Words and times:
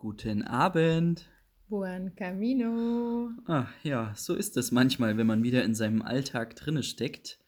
Guten 0.00 0.44
Abend. 0.44 1.28
Buon 1.68 2.14
Camino. 2.14 3.30
Ah, 3.46 3.66
ja, 3.82 4.14
so 4.14 4.36
ist 4.36 4.56
es 4.56 4.70
manchmal, 4.70 5.16
wenn 5.16 5.26
man 5.26 5.42
wieder 5.42 5.64
in 5.64 5.74
seinem 5.74 6.02
Alltag 6.02 6.54
drinne 6.54 6.84
steckt. 6.84 7.40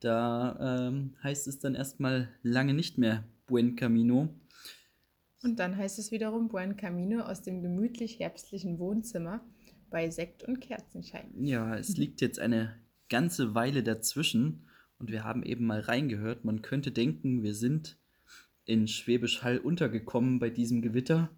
Da 0.00 0.88
ähm, 0.88 1.14
heißt 1.22 1.46
es 1.46 1.60
dann 1.60 1.76
erstmal 1.76 2.30
lange 2.42 2.74
nicht 2.74 2.98
mehr 2.98 3.22
Buen 3.46 3.76
Camino. 3.76 4.28
Und 5.44 5.60
dann 5.60 5.76
heißt 5.76 6.00
es 6.00 6.10
wiederum 6.10 6.48
Buen 6.48 6.76
Camino 6.76 7.20
aus 7.20 7.42
dem 7.42 7.62
gemütlich 7.62 8.18
herbstlichen 8.18 8.80
Wohnzimmer 8.80 9.44
bei 9.88 10.10
Sekt 10.10 10.42
und 10.42 10.60
Kerzenschein. 10.60 11.30
Ja, 11.44 11.76
es 11.76 11.96
liegt 11.96 12.20
jetzt 12.20 12.40
eine 12.40 12.74
ganze 13.08 13.54
Weile 13.54 13.84
dazwischen 13.84 14.66
und 14.98 15.12
wir 15.12 15.22
haben 15.22 15.44
eben 15.44 15.64
mal 15.64 15.78
reingehört. 15.78 16.44
Man 16.44 16.60
könnte 16.60 16.90
denken, 16.90 17.44
wir 17.44 17.54
sind 17.54 17.98
in 18.64 18.88
Schwäbisch 18.88 19.44
Hall 19.44 19.58
untergekommen 19.58 20.40
bei 20.40 20.50
diesem 20.50 20.82
Gewitter. 20.82 21.30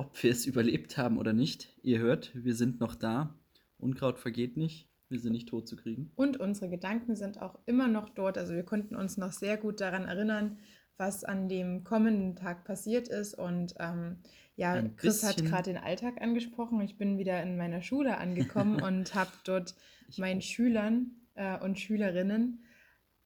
Ob 0.00 0.22
wir 0.22 0.30
es 0.32 0.46
überlebt 0.46 0.96
haben 0.96 1.18
oder 1.18 1.34
nicht, 1.34 1.68
ihr 1.82 1.98
hört, 1.98 2.30
wir 2.34 2.54
sind 2.54 2.80
noch 2.80 2.94
da. 2.94 3.34
Unkraut 3.76 4.18
vergeht 4.18 4.56
nicht, 4.56 4.88
wir 5.10 5.20
sind 5.20 5.32
nicht 5.32 5.50
tot 5.50 5.68
zu 5.68 5.76
kriegen. 5.76 6.10
Und 6.16 6.38
unsere 6.38 6.70
Gedanken 6.70 7.16
sind 7.16 7.42
auch 7.42 7.58
immer 7.66 7.86
noch 7.86 8.08
dort. 8.08 8.38
Also 8.38 8.54
wir 8.54 8.62
konnten 8.62 8.96
uns 8.96 9.18
noch 9.18 9.32
sehr 9.32 9.58
gut 9.58 9.80
daran 9.82 10.06
erinnern, 10.06 10.56
was 10.96 11.22
an 11.22 11.50
dem 11.50 11.84
kommenden 11.84 12.34
Tag 12.34 12.64
passiert 12.64 13.08
ist. 13.08 13.34
Und 13.34 13.74
ähm, 13.78 14.16
ja, 14.56 14.72
Ein 14.72 14.96
Chris 14.96 15.22
hat 15.22 15.36
bisschen- 15.36 15.50
gerade 15.50 15.72
den 15.74 15.82
Alltag 15.82 16.20
angesprochen. 16.22 16.80
Ich 16.80 16.96
bin 16.96 17.18
wieder 17.18 17.42
in 17.42 17.58
meiner 17.58 17.82
Schule 17.82 18.16
angekommen 18.16 18.80
und 18.82 19.14
habe 19.14 19.30
dort 19.44 19.74
meinen 20.16 20.40
Schülern 20.40 21.10
äh, 21.34 21.58
und 21.58 21.78
Schülerinnen 21.78 22.64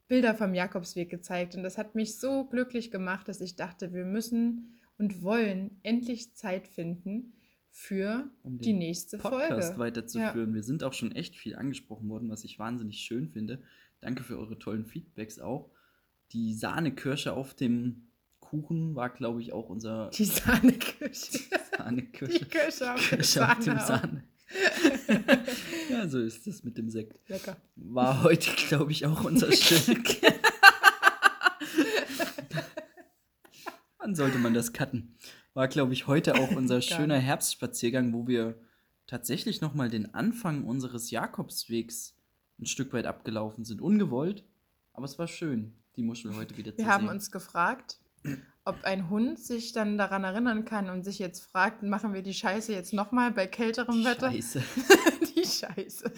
Bilder 0.09 0.35
vom 0.35 0.55
Jakobsweg 0.55 1.09
gezeigt. 1.09 1.55
Und 1.55 1.63
das 1.63 1.79
hat 1.79 1.95
mich 1.95 2.17
so 2.19 2.45
glücklich 2.47 2.91
gemacht, 2.91 3.29
dass 3.29 3.41
ich 3.41 3.55
dachte, 3.55 3.93
wir 3.95 4.05
müssen 4.05 4.81
und 4.99 5.23
wollen 5.23 5.79
endlich 5.83 6.35
Zeit 6.35 6.69
finden 6.69 7.33
für 7.71 8.31
Um 8.43 8.59
die 8.59 8.73
nächste 8.73 9.19
Podcast 9.19 9.69
Folge. 9.75 9.79
weiterzuführen. 9.79 10.55
Wir 10.55 10.63
sind 10.63 10.85
auch 10.85 10.93
schon 10.93 11.13
echt 11.13 11.37
viel 11.37 11.57
angesprochen 11.57 12.09
worden, 12.09 12.31
was 12.31 12.45
ich 12.45 12.59
wahnsinnig 12.59 12.99
schön 12.99 13.29
finde. 13.29 13.63
Danke 14.01 14.23
für 14.23 14.39
eure 14.39 14.59
tollen 14.59 14.85
Feedbacks 14.85 15.39
auch. 15.41 15.71
Die 16.33 16.55
Sahnekirsche 16.55 17.33
auf 17.33 17.55
dem 17.55 18.07
Kuchen 18.41 18.95
war, 18.95 19.11
glaube 19.11 19.41
ich, 19.41 19.53
auch 19.53 19.69
unser 19.69 20.11
Die 20.11 20.25
Sahnekirsche. 20.25 21.33
Die 21.39 21.77
Sahnekirsche. 21.77 22.45
Kirsche 22.47 22.95
auf 22.95 23.09
dem 23.09 23.19
Kirsche 23.19 23.49
auf 23.51 23.55
dem 23.59 23.65
Sahne. 23.65 23.81
Sahne. 23.87 24.25
ja, 25.91 26.07
so 26.07 26.21
ist 26.21 26.47
es 26.47 26.63
mit 26.63 26.79
dem 26.79 26.89
Sekt. 26.91 27.29
Lecker. 27.29 27.57
War 27.77 28.23
heute, 28.23 28.51
glaube 28.69 28.93
ich, 28.93 29.07
auch 29.07 29.25
unser 29.25 29.51
Stück. 29.57 30.21
Wann 34.05 34.15
sollte 34.15 34.37
man 34.37 34.53
das 34.53 34.75
cutten? 34.75 35.17
War, 35.55 35.67
glaube 35.67 35.95
ich, 35.95 36.07
heute 36.07 36.35
auch 36.35 36.51
unser 36.57 36.83
schöner. 36.83 37.17
Herbstspaziergang, 37.17 38.13
wo 38.13 38.27
wir 38.27 38.55
tatsächlich 39.07 39.63
nochmal 39.63 39.89
den 39.89 40.13
Anfang 40.15 40.65
unseres 40.65 41.11
Jakobswegs 41.11 42.15
ein 42.61 42.67
Stück 42.67 42.93
weit 42.93 43.07
abgelaufen 43.07 43.65
sind. 43.65 43.81
Ungewollt, 43.81 44.45
aber 44.93 45.07
es 45.07 45.19
war 45.19 45.27
schön, 45.27 45.73
die 45.97 46.03
Muschel 46.03 46.37
heute 46.37 46.59
wieder 46.59 46.73
zu 46.73 46.79
Wir 46.79 46.89
haben 46.89 47.05
sehen. 47.07 47.15
uns 47.15 47.31
gefragt, 47.31 47.99
ob 48.67 48.85
ein 48.85 49.09
Hund 49.09 49.39
sich 49.39 49.73
dann 49.73 49.97
daran 49.97 50.23
erinnern 50.23 50.67
kann 50.67 50.91
und 50.91 51.03
sich 51.03 51.19
jetzt 51.19 51.41
fragt, 51.47 51.83
machen 51.83 52.13
wir 52.13 52.21
die 52.23 52.35
Scheiße 52.35 52.75
jetzt 52.75 52.93
nochmal 52.93 53.31
bei 53.31 53.47
kälterem 53.47 54.05
Wetter? 54.05 54.31
Scheiße. 54.31 54.63
Die 55.35 55.45
Scheiße. 55.47 56.13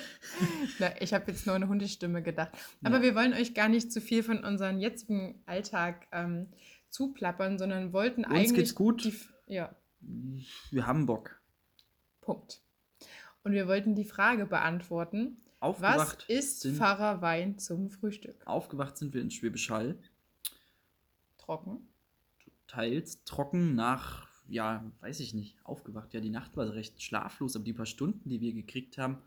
Na, 0.80 1.00
ich 1.00 1.12
habe 1.14 1.30
jetzt 1.30 1.46
nur 1.46 1.54
eine 1.54 1.68
Hundestimme 1.68 2.22
gedacht. 2.22 2.50
Aber 2.82 2.96
Ja. 2.96 3.02
wir 3.02 3.14
wollen 3.14 3.32
euch 3.34 3.54
gar 3.54 3.68
nicht 3.68 3.92
zu 3.92 4.00
viel 4.00 4.22
von 4.22 4.42
unserem 4.44 4.80
jetzigen 4.80 5.40
Alltag 5.46 6.06
ähm, 6.12 6.48
zuplappern, 6.90 7.58
sondern 7.58 7.92
wollten 7.92 8.24
Uns 8.24 8.34
eigentlich. 8.34 8.54
geht's 8.54 8.74
gut. 8.74 9.04
Die, 9.04 9.14
ja, 9.46 9.74
Wir 10.70 10.86
haben 10.86 11.06
Bock. 11.06 11.40
Punkt. 12.20 12.60
Und 13.42 13.52
wir 13.52 13.66
wollten 13.66 13.94
die 13.94 14.04
Frage 14.04 14.46
beantworten: 14.46 15.38
Was 15.60 15.60
Aufgewacht 15.60 16.24
ist 16.28 16.60
sind, 16.60 16.76
Pfarrer 16.76 17.22
Wein 17.22 17.58
zum 17.58 17.90
Frühstück? 17.90 18.46
aufgewacht 18.46 18.96
sind 18.98 19.14
wir 19.14 19.22
in 19.22 19.30
Schwäbisch 19.30 19.70
Hall. 19.70 19.98
Trocken. 21.38 21.88
teils 22.68 23.24
trocken 23.24 23.74
nach, 23.74 24.28
ja, 24.48 24.84
weiß 25.00 25.20
ich 25.20 25.34
nicht, 25.34 25.56
aufgewacht. 25.64 26.14
Ja, 26.14 26.20
die 26.20 26.30
Nacht 26.30 26.56
war 26.56 26.72
recht 26.74 27.02
schlaflos, 27.02 27.56
aber 27.56 27.64
die 27.64 27.72
paar 27.72 27.86
Stunden, 27.86 28.28
die 28.28 28.40
wir 28.40 28.52
gekriegt 28.52 28.98
haben, 28.98 29.18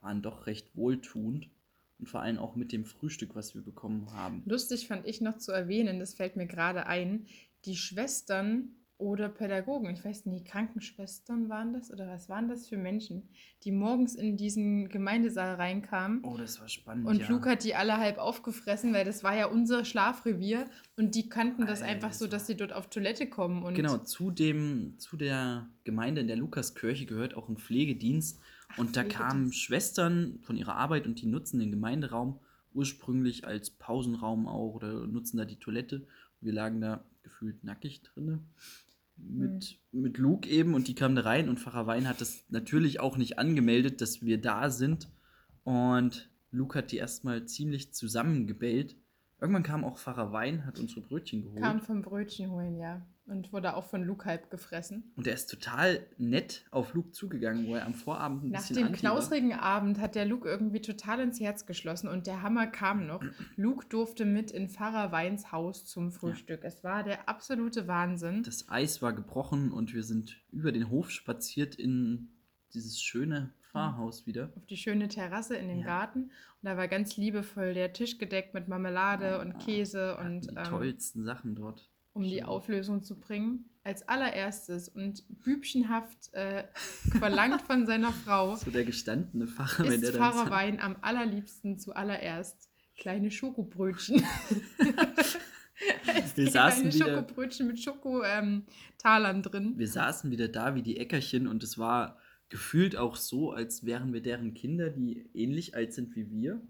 waren 0.00 0.22
doch 0.22 0.46
recht 0.46 0.74
wohltuend. 0.76 1.50
Und 1.98 2.08
vor 2.08 2.20
allem 2.20 2.38
auch 2.38 2.56
mit 2.56 2.72
dem 2.72 2.84
Frühstück, 2.84 3.34
was 3.34 3.54
wir 3.54 3.62
bekommen 3.62 4.12
haben. 4.12 4.42
Lustig 4.44 4.86
fand 4.86 5.06
ich 5.06 5.20
noch 5.20 5.38
zu 5.38 5.52
erwähnen, 5.52 5.98
das 5.98 6.14
fällt 6.14 6.36
mir 6.36 6.46
gerade 6.46 6.86
ein, 6.86 7.26
die 7.64 7.76
Schwestern 7.76 8.76
oder 8.98 9.28
Pädagogen, 9.28 9.90
ich 9.92 10.02
weiß 10.02 10.24
nicht, 10.26 10.46
Krankenschwestern 10.46 11.50
waren 11.50 11.74
das 11.74 11.90
oder 11.90 12.08
was 12.08 12.30
waren 12.30 12.48
das 12.48 12.66
für 12.66 12.78
Menschen, 12.78 13.28
die 13.62 13.70
morgens 13.70 14.14
in 14.14 14.38
diesen 14.38 14.88
Gemeindesaal 14.88 15.56
reinkamen. 15.56 16.24
Oh, 16.24 16.36
das 16.38 16.60
war 16.60 16.68
spannend. 16.68 17.06
Und 17.06 17.20
ja. 17.20 17.28
Luke 17.28 17.50
hat 17.50 17.62
die 17.64 17.74
alle 17.74 17.98
halb 17.98 18.16
aufgefressen, 18.16 18.94
weil 18.94 19.04
das 19.04 19.22
war 19.22 19.36
ja 19.36 19.46
unser 19.46 19.84
Schlafrevier 19.84 20.64
und 20.96 21.14
die 21.14 21.28
kannten 21.28 21.66
das 21.66 21.82
Alter, 21.82 21.92
einfach 21.92 22.12
so, 22.14 22.26
dass 22.26 22.46
sie 22.46 22.56
dort 22.56 22.72
auf 22.72 22.88
Toilette 22.88 23.28
kommen. 23.28 23.62
Und 23.64 23.74
Genau, 23.74 23.98
zu, 23.98 24.30
dem, 24.30 24.94
zu 24.98 25.18
der 25.18 25.68
Gemeinde 25.84 26.22
in 26.22 26.26
der 26.26 26.36
Lukaskirche 26.36 27.04
gehört 27.04 27.34
auch 27.34 27.50
ein 27.50 27.58
Pflegedienst. 27.58 28.40
Und 28.76 28.96
da 28.96 29.04
kamen. 29.04 29.52
Schwestern 29.52 30.38
von 30.42 30.56
ihrer 30.56 30.76
Arbeit 30.76 31.06
und 31.06 31.20
die 31.20 31.26
nutzen 31.26 31.58
den 31.58 31.70
Gemeinderaum 31.70 32.40
ursprünglich 32.74 33.46
als 33.46 33.70
Pausenraum 33.70 34.46
auch 34.46 34.74
oder 34.74 35.06
nutzen 35.06 35.38
da 35.38 35.44
die 35.44 35.58
Toilette. 35.58 36.06
Wir 36.40 36.52
lagen 36.52 36.80
da 36.80 37.04
gefühlt 37.22 37.64
nackig 37.64 38.02
drinne. 38.02 38.40
Mit, 39.16 39.78
mit 39.92 40.18
Luke 40.18 40.48
eben 40.48 40.74
und 40.74 40.88
die 40.88 40.94
kamen 40.94 41.16
da 41.16 41.22
rein 41.22 41.48
und 41.48 41.58
Pfarrer 41.58 41.86
Wein 41.86 42.06
hat 42.06 42.20
das 42.20 42.44
natürlich 42.50 43.00
auch 43.00 43.16
nicht 43.16 43.38
angemeldet, 43.38 44.02
dass 44.02 44.22
wir 44.22 44.38
da 44.38 44.68
sind. 44.68 45.08
Und 45.64 46.28
Luke 46.50 46.78
hat 46.78 46.92
die 46.92 46.98
erstmal 46.98 47.46
ziemlich 47.46 47.94
zusammengebellt. 47.94 48.94
Irgendwann 49.40 49.62
kam 49.62 49.84
auch 49.84 49.98
Pfarrer 49.98 50.32
Wein, 50.32 50.66
hat 50.66 50.78
unsere 50.78 51.00
Brötchen 51.00 51.42
geholt. 51.42 51.62
kam 51.62 51.80
vom 51.80 52.02
Brötchen 52.02 52.50
holen, 52.50 52.76
ja. 52.76 53.06
Und 53.28 53.52
wurde 53.52 53.74
auch 53.74 53.84
von 53.86 54.04
Luke 54.04 54.24
halb 54.24 54.50
gefressen. 54.50 55.12
Und 55.16 55.26
er 55.26 55.34
ist 55.34 55.50
total 55.50 56.06
nett 56.16 56.64
auf 56.70 56.94
Luke 56.94 57.10
zugegangen, 57.10 57.66
wo 57.66 57.74
er 57.74 57.84
am 57.84 57.94
Vorabend 57.94 58.44
ein 58.44 58.50
Nach 58.50 58.60
bisschen 58.60 58.76
dem 58.76 58.86
war. 58.86 58.92
knausrigen 58.92 59.52
Abend 59.52 59.98
hat 60.00 60.14
der 60.14 60.24
Luke 60.26 60.48
irgendwie 60.48 60.80
total 60.80 61.18
ins 61.18 61.40
Herz 61.40 61.66
geschlossen 61.66 62.06
und 62.08 62.28
der 62.28 62.42
Hammer 62.42 62.68
kam 62.68 63.06
noch. 63.08 63.20
Luke 63.56 63.86
durfte 63.88 64.24
mit 64.24 64.52
in 64.52 64.68
Pfarrer 64.68 65.10
Weins 65.10 65.50
Haus 65.50 65.86
zum 65.86 66.12
Frühstück. 66.12 66.60
Es 66.62 66.84
war 66.84 67.02
der 67.02 67.28
absolute 67.28 67.88
Wahnsinn. 67.88 68.44
Das 68.44 68.68
Eis 68.68 69.02
war 69.02 69.12
gebrochen 69.12 69.72
und 69.72 69.92
wir 69.92 70.04
sind 70.04 70.36
über 70.52 70.70
den 70.70 70.88
Hof 70.88 71.10
spaziert 71.10 71.74
in 71.74 72.28
dieses 72.74 73.00
schöne 73.02 73.52
Pfarrhaus 73.72 74.26
wieder. 74.26 74.52
auf 74.56 74.66
die 74.66 74.76
schöne 74.76 75.08
Terrasse 75.08 75.56
in 75.56 75.66
den 75.66 75.80
Ja. 75.80 75.86
Garten 75.86 76.22
und 76.22 76.30
da 76.62 76.76
war 76.76 76.86
ganz 76.88 77.16
liebevoll 77.16 77.74
der 77.74 77.92
Tisch 77.92 78.18
gedeckt 78.18 78.54
mit 78.54 78.68
Marmelade 78.68 79.40
und 79.40 79.58
Käse 79.58 79.98
Wir 79.98 80.16
hatten 80.18 80.26
und 80.36 80.44
die 80.50 80.54
ähm, 80.56 80.64
tollsten 80.64 81.24
Sachen 81.24 81.54
dort. 81.56 81.90
Um 82.16 82.22
die. 82.24 82.42
Auflösung 82.42 83.02
zu 83.02 83.18
bringen. 83.18 83.70
Als 83.84 84.08
allererstes 84.08 84.88
und 84.88 85.22
bübchenhaft 85.44 86.32
äh, 86.34 86.64
verlangt 87.18 87.62
von 87.62 87.86
seiner 87.86 88.12
Frau 88.12 88.56
So 88.56 88.70
der 88.72 88.84
gestandene 88.84 89.46
Pfarrer, 89.46 89.84
wenn 89.84 90.00
der 90.00 90.10
ist 90.10 90.14
dann 90.14 90.20
Pfarrer 90.22 90.38
sagt, 90.38 90.50
Wein 90.50 90.80
am 90.80 90.96
allerliebsten 91.02 91.78
zuallererst 91.78 92.68
kleine 92.96 93.30
Schokobrötchen. 93.30 94.24
Wir 96.34 96.50
saßen 96.50 96.88
kleine 96.90 96.94
wieder- 96.94 97.06
Schokobrötchen 97.20 97.66
mit 97.66 97.80
Schokotalern 97.80 99.36
ähm, 99.36 99.42
drin. 99.42 99.74
wir 99.76 99.88
saßen 99.88 100.30
wieder 100.30 100.48
da 100.48 100.74
wie 100.74 100.82
die 100.82 100.96
Äckerchen 100.96 101.46
und 101.46 101.62
es 101.62 101.78
war 101.78 102.18
gefühlt 102.48 102.96
auch 102.96 103.16
so, 103.16 103.52
als 103.52 103.84
wären 103.84 104.12
wir 104.12 104.22
deren 104.22 104.54
Kinder, 104.54 104.88
die 104.90 105.28
ähnlich 105.34 105.74
alt 105.74 105.92
sind 105.92 106.14
wie 106.16 106.30
wir. 106.30 106.60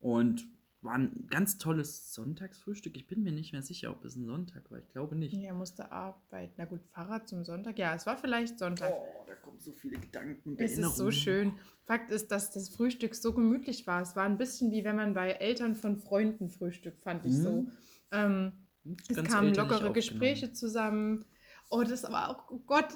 Und 0.00 0.46
war 0.82 0.94
ein 0.94 1.26
ganz 1.30 1.58
tolles 1.58 2.12
Sonntagsfrühstück. 2.12 2.96
Ich 2.96 3.06
bin 3.06 3.22
mir 3.22 3.32
nicht 3.32 3.52
mehr 3.52 3.62
sicher, 3.62 3.90
ob 3.90 4.04
es 4.04 4.16
ein 4.16 4.26
Sonntag 4.26 4.70
war. 4.70 4.78
Ich 4.78 4.88
glaube 4.88 5.16
nicht. 5.16 5.34
Er 5.34 5.54
musste 5.54 5.92
arbeiten. 5.92 6.54
Na 6.56 6.64
gut, 6.64 6.80
Pfarrer 6.92 7.24
zum 7.24 7.44
Sonntag. 7.44 7.78
Ja, 7.78 7.94
es 7.94 8.04
war 8.06 8.16
vielleicht 8.16 8.58
Sonntag. 8.58 8.92
Oh, 8.92 9.24
da 9.26 9.34
kommen 9.36 9.60
so 9.60 9.72
viele 9.72 9.98
Gedanken 9.98 10.56
Es 10.58 10.78
ist 10.78 10.96
so 10.96 11.10
schön. 11.10 11.52
Fakt 11.84 12.10
ist, 12.10 12.30
dass 12.32 12.50
das 12.50 12.68
Frühstück 12.68 13.14
so 13.14 13.32
gemütlich 13.32 13.86
war. 13.86 14.02
Es 14.02 14.16
war 14.16 14.24
ein 14.24 14.38
bisschen 14.38 14.70
wie 14.72 14.84
wenn 14.84 14.96
man 14.96 15.14
bei 15.14 15.30
Eltern 15.30 15.74
von 15.74 15.96
Freunden 15.98 16.48
frühstückt, 16.48 17.02
fand 17.02 17.24
ich 17.26 17.36
so. 17.36 17.62
Mhm. 17.62 17.72
Ähm, 18.10 18.52
es 19.08 19.22
kamen 19.24 19.54
lockere. 19.54 19.92
Gespräche 19.92 20.52
zusammen. 20.52 21.24
Oh, 21.70 21.82
das 21.82 22.02
war 22.04 22.28
auch, 22.30 22.50
oh 22.50 22.58
Gott, 22.66 22.88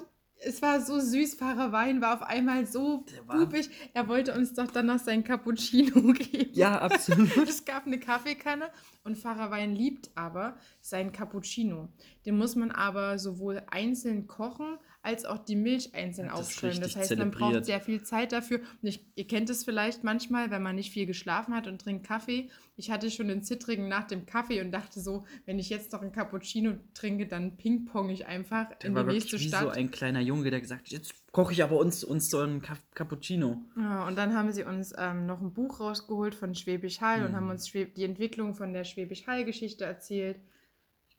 es 0.43 0.61
war 0.61 0.81
so 0.81 0.99
süß. 0.99 1.35
Pfarrer 1.35 1.71
Wein 1.71 2.01
war 2.01 2.15
auf 2.15 2.21
einmal 2.21 2.65
so 2.65 3.05
bubig. 3.27 3.69
Er 3.93 4.07
wollte 4.07 4.33
uns 4.33 4.53
doch 4.53 4.67
dann 4.67 4.87
noch 4.87 4.99
sein 4.99 5.23
Cappuccino 5.23 6.01
geben. 6.13 6.51
Ja, 6.53 6.79
absolut. 6.79 7.47
Es 7.47 7.65
gab 7.65 7.85
eine 7.85 7.99
Kaffeekanne 7.99 8.69
und 9.03 9.17
Pfarrer 9.17 9.51
Wein 9.51 9.75
liebt 9.75 10.11
aber 10.15 10.57
seinen 10.81 11.11
Cappuccino. 11.11 11.89
Den 12.25 12.37
muss 12.37 12.55
man 12.55 12.71
aber 12.71 13.19
sowohl 13.19 13.63
einzeln 13.69 14.27
kochen 14.27 14.77
als 15.07 15.23
auch 15.25 15.37
die 15.39 15.55
Milch 15.55 15.95
einzeln 15.95 16.27
das 16.27 16.35
aufschäumen. 16.37 16.81
Das 16.81 16.95
heißt, 16.97 17.17
man 17.17 17.31
braucht 17.31 17.39
zelebriert. 17.39 17.65
sehr 17.65 17.79
viel 17.81 18.03
Zeit 18.03 18.33
dafür. 18.33 18.59
Und 18.59 18.87
ich, 18.89 19.05
ihr 19.15 19.25
kennt 19.25 19.49
es 19.49 19.63
vielleicht 19.63 20.03
manchmal, 20.03 20.51
wenn 20.51 20.61
man 20.61 20.75
nicht 20.75 20.91
viel 20.91 21.05
geschlafen 21.05 21.55
hat 21.55 21.65
und 21.65 21.81
trinkt 21.81 22.05
Kaffee. 22.05 22.49
Ich 22.75 22.91
hatte 22.91 23.09
schon 23.09 23.29
den 23.29 23.41
Zittrigen 23.41 23.87
nach 23.87 24.05
dem 24.05 24.25
Kaffee 24.25 24.61
und 24.61 24.71
dachte 24.71 24.99
so, 24.99 25.25
wenn 25.45 25.57
ich 25.59 25.69
jetzt 25.69 25.93
noch 25.93 26.01
einen 26.01 26.11
Cappuccino 26.11 26.75
trinke, 26.93 27.25
dann 27.25 27.55
ping-pong 27.57 28.09
ich 28.09 28.27
einfach 28.27 28.67
Der 28.79 28.89
in 28.89 28.95
war 28.95 29.05
die 29.05 29.13
nächste 29.13 29.39
wie 29.39 29.47
Stadt. 29.47 29.61
so 29.63 29.69
ein 29.69 29.89
kleiner 29.89 30.19
Junge, 30.19 30.51
der 30.51 30.59
gesagt 30.61 30.81
hat, 30.81 30.89
jetzt 30.89 31.13
koche 31.31 31.53
ich 31.53 31.63
aber 31.63 31.77
uns, 31.77 32.03
uns 32.03 32.29
so 32.29 32.39
einen 32.39 32.61
Cap 32.61 32.79
Cappuccino. 32.93 33.61
Ja, 33.77 34.05
und 34.07 34.17
dann 34.17 34.35
haben 34.35 34.51
sie 34.51 34.63
uns 34.63 34.93
ähm, 34.97 35.25
noch 35.25 35.41
ein 35.41 35.53
Buch 35.53 35.79
rausgeholt 35.79 36.35
von 36.35 36.53
Schwäbisch 36.53 36.99
Hall 37.01 37.23
und 37.23 37.31
Mhm. 37.31 37.35
haben 37.35 37.49
uns 37.49 37.67
Schwäb 37.69 37.95
die 37.95 38.03
Entwicklung 38.03 38.53
von 38.55 38.73
der 38.73 38.83
Schwäbisch 38.83 39.25
Hall-Geschichte 39.25 39.85
erzählt. 39.85 40.39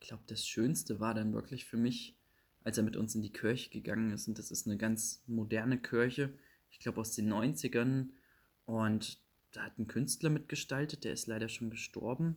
Ich 0.00 0.06
glaube, 0.06 0.22
das 0.28 0.46
Schönste 0.46 1.00
war 1.00 1.14
dann 1.14 1.32
wirklich 1.32 1.64
für 1.64 1.76
mich, 1.76 2.14
als 2.64 2.78
er 2.78 2.84
mit 2.84 2.96
uns 2.96 3.14
in 3.14 3.22
die 3.22 3.32
Kirche 3.32 3.70
gegangen 3.70 4.10
ist. 4.10 4.28
Und 4.28 4.38
das 4.38 4.50
ist 4.50 4.66
eine 4.66 4.76
ganz 4.76 5.22
moderne 5.26 5.78
Kirche, 5.78 6.32
ich 6.70 6.80
glaube 6.80 7.00
aus 7.00 7.14
den 7.14 7.32
90ern. 7.32 8.08
Und 8.64 9.18
da 9.52 9.62
hat 9.62 9.78
ein 9.78 9.86
Künstler 9.86 10.30
mitgestaltet, 10.30 11.04
der 11.04 11.12
ist 11.12 11.26
leider 11.26 11.48
schon 11.48 11.70
gestorben. 11.70 12.36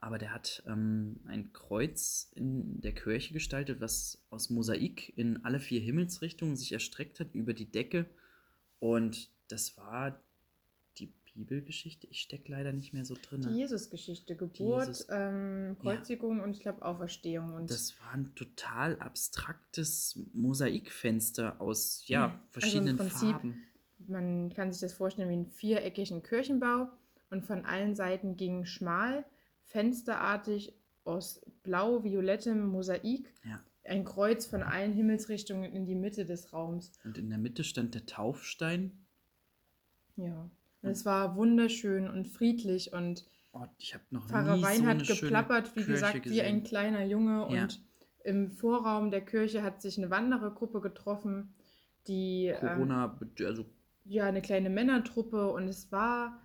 Aber 0.00 0.18
der 0.18 0.32
hat 0.32 0.62
ähm, 0.66 1.20
ein 1.26 1.52
Kreuz 1.52 2.30
in 2.36 2.80
der 2.80 2.94
Kirche 2.94 3.32
gestaltet, 3.32 3.80
was 3.80 4.24
aus 4.30 4.48
Mosaik 4.48 5.12
in 5.16 5.44
alle 5.44 5.58
vier 5.58 5.80
Himmelsrichtungen 5.80 6.56
sich 6.56 6.72
erstreckt 6.72 7.18
hat 7.18 7.34
über 7.34 7.52
die 7.52 7.70
Decke. 7.70 8.06
Und 8.78 9.28
das 9.48 9.76
war 9.76 10.22
Bibelgeschichte. 11.38 12.06
Ich 12.08 12.20
stecke 12.20 12.50
leider 12.52 12.72
nicht 12.72 12.92
mehr 12.92 13.04
so 13.04 13.14
drin. 13.20 13.40
Die 13.42 13.58
Jesusgeschichte, 13.58 14.36
Geburt, 14.36 14.86
Jesus- 14.88 15.06
ähm, 15.10 15.76
Kreuzigung 15.80 16.40
und 16.40 16.50
ich 16.56 16.60
glaube 16.60 16.82
Auferstehung. 16.84 17.54
Und 17.54 17.70
Das 17.70 17.98
war 18.00 18.12
ein 18.12 18.34
total 18.34 18.98
abstraktes 19.00 20.18
Mosaikfenster 20.34 21.60
aus 21.60 22.04
ja. 22.08 22.24
Also 22.26 22.36
verschiedenen 22.50 22.96
Prinzip 22.96 23.30
Farben. 23.30 23.62
man 24.06 24.52
kann 24.54 24.72
sich 24.72 24.80
das 24.80 24.92
vorstellen 24.92 25.28
wie 25.28 25.34
einen 25.34 25.46
viereckigen 25.50 26.22
Kirchenbau 26.22 26.88
und 27.30 27.44
von 27.44 27.64
allen 27.64 27.94
Seiten 27.94 28.36
ging 28.36 28.64
schmal, 28.64 29.24
fensterartig 29.64 30.74
aus 31.04 31.40
blau-violettem 31.62 32.66
Mosaik 32.66 33.32
Ja. 33.44 33.62
ein 33.84 34.04
Kreuz 34.04 34.44
von 34.46 34.62
allen 34.62 34.92
Himmelsrichtungen 34.92 35.72
in 35.72 35.86
die 35.86 35.94
Mitte 35.94 36.24
des 36.26 36.52
Raums. 36.52 36.92
Und 37.04 37.16
in 37.16 37.30
der 37.30 37.38
Mitte 37.38 37.64
stand 37.64 37.94
der 37.94 38.04
Taufstein. 38.06 38.92
Ja. 40.16 40.50
Und 40.82 40.90
es 40.90 41.04
war 41.04 41.36
wunderschön 41.36 42.08
und 42.08 42.28
friedlich 42.28 42.92
und 42.92 43.24
Oh, 43.52 43.64
ich 43.78 43.94
habe 43.94 44.04
noch 44.10 44.28
Pfarrer 44.28 44.56
nie 44.56 44.62
Wein 44.62 44.80
so 44.80 44.86
hat 44.86 45.06
geplappert, 45.06 45.70
wie 45.74 45.80
Kirche 45.82 45.92
gesagt, 45.92 46.24
wie 46.30 46.42
ein 46.42 46.56
gesehen. 46.56 46.64
kleiner 46.64 47.04
Junge. 47.04 47.48
Ja. 47.54 47.62
Und 47.62 47.80
im 48.24 48.50
Vorraum 48.52 49.10
der 49.10 49.22
Kirche 49.24 49.62
hat 49.62 49.80
sich 49.80 49.96
eine 49.98 50.10
Wanderergruppe 50.10 50.80
getroffen, 50.80 51.54
die 52.06 52.46
ähm, 52.48 52.58
Corona, 52.60 53.18
also 53.44 53.64
ja 54.04 54.26
eine 54.26 54.42
kleine 54.42 54.68
Männertruppe 54.70 55.48
und 55.50 55.66
es 55.66 55.90
war 55.90 56.40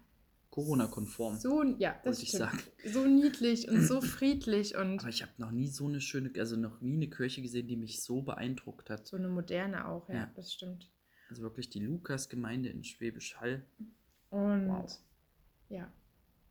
Corona-konform. 0.50 1.38
so 1.38 1.64
ja, 1.78 1.96
das 2.04 2.22
ich 2.22 2.30
stimmt. 2.30 2.44
sagen. 2.44 2.60
so 2.86 3.06
niedlich 3.06 3.68
und 3.70 3.82
so 3.82 4.02
friedlich 4.18 4.76
und 4.78 5.00
Aber 5.02 5.10
ich 5.10 5.22
habe 5.24 5.32
noch 5.38 5.52
nie 5.52 5.68
so 5.68 5.88
eine 5.88 6.00
schöne, 6.00 6.32
also 6.38 6.56
noch 6.56 6.80
nie 6.80 6.96
eine 6.96 7.10
Kirche 7.10 7.42
gesehen, 7.42 7.68
die 7.68 7.76
mich 7.76 8.02
so 8.02 8.22
beeindruckt 8.22 8.90
hat. 8.90 9.08
so 9.08 9.18
eine 9.18 9.28
moderne 9.30 9.88
auch, 9.88 10.08
ja, 10.10 10.16
Ja. 10.16 10.32
das 10.36 10.54
stimmt. 10.54 10.90
Also 11.30 11.42
wirklich 11.44 11.70
die 11.70 11.80
Lukas-Gemeinde 11.80 12.70
in 12.70 12.84
Schwäbisch 12.84 13.36
Hall. 13.38 13.66
Und 14.34 14.68
Wow. 14.70 14.92
ja, 15.70 15.92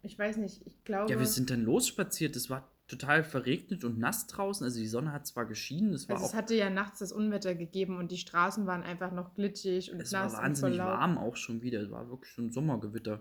ich 0.02 0.19
weiß 0.19 0.37
nicht, 0.37 0.67
ich 0.67 0.84
glaube, 0.84 1.11
Ja, 1.12 1.19
wir 1.19 1.26
sind 1.26 1.50
dann 1.50 1.62
losspaziert. 1.64 2.37
Es 2.37 2.49
war 2.49 2.70
total 2.87 3.25
verregnet 3.25 3.84
und 3.84 3.99
nass 3.99 4.26
draußen. 4.26 4.64
Also 4.64 4.79
die 4.79 4.87
Sonne 4.87 5.12
hat 5.12 5.26
zwar 5.26 5.46
geschienen, 5.46 5.94
es 5.94 6.08
war 6.08 6.17
also 6.17 6.26
es 6.29 6.34
hatte 6.34 6.55
ja 6.55 6.70
nachts 6.70 6.99
das 7.00 7.12
Unwetter 7.12 7.55
gegeben 7.55 7.96
und 7.96 8.11
die 8.12 8.19
Straßen 8.19 8.67
waren 8.67 8.82
einfach 8.82 9.12
noch 9.12 9.34
glitschig 9.34 9.93
und 9.93 10.00
Es 10.00 10.12
nass 10.12 10.32
war 10.34 10.40
und 10.40 10.56
voll 10.58 10.70
wahnsinnig 10.70 10.79
warm 10.79 11.19
auch 11.19 11.37
schon 11.37 11.62
wieder. 11.62 11.81
Es 11.81 11.90
war 11.90 12.08
wirklich 12.08 12.32
so 12.34 12.43
ein 12.43 12.50
Sommergewitter. 12.50 13.20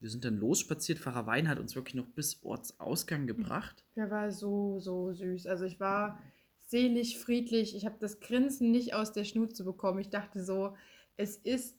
Wir 0.00 0.10
sind 0.10 0.24
dann 0.24 0.36
losspaziert. 0.36 0.98
Pfarrer 0.98 1.26
Wein 1.26 1.48
hat 1.48 1.58
uns 1.60 1.76
wirklich 1.76 1.94
noch 1.94 2.08
bis 2.08 2.42
Ortsausgang 2.42 3.26
gebracht. 3.26 3.84
Der 3.96 4.10
war 4.10 4.30
so, 4.32 4.80
so 4.80 5.12
süß. 5.12 5.46
Also 5.46 5.64
ich 5.64 5.78
war 5.78 6.18
selig, 6.66 7.18
friedlich. 7.18 7.76
Ich 7.76 7.86
habe 7.86 7.96
das 8.00 8.18
Grinsen 8.18 8.70
nicht 8.72 8.94
aus 8.94 9.12
der 9.12 9.24
Schnute 9.24 9.62
bekommen. 9.62 10.00
Ich 10.00 10.10
dachte 10.10 10.42
so, 10.42 10.74
es 11.16 11.36
ist, 11.36 11.78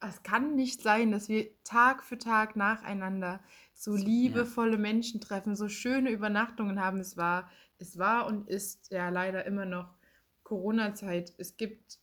es 0.00 0.22
kann 0.22 0.54
nicht 0.56 0.82
sein, 0.82 1.10
dass 1.12 1.28
wir 1.28 1.48
Tag 1.64 2.02
für 2.02 2.18
Tag 2.18 2.56
nacheinander 2.56 3.40
so 3.74 3.94
liebevolle 3.96 4.78
Menschen 4.78 5.20
treffen, 5.20 5.56
so 5.56 5.68
schöne 5.68 6.10
Übernachtungen 6.10 6.80
haben. 6.80 7.00
Es 7.00 7.16
war, 7.16 7.50
es 7.78 7.98
war 7.98 8.26
und 8.26 8.48
ist 8.48 8.90
ja 8.90 9.08
leider 9.10 9.44
immer 9.46 9.66
noch 9.66 9.94
Corona-Zeit. 10.42 11.34
Es 11.38 11.56
gibt 11.56 11.98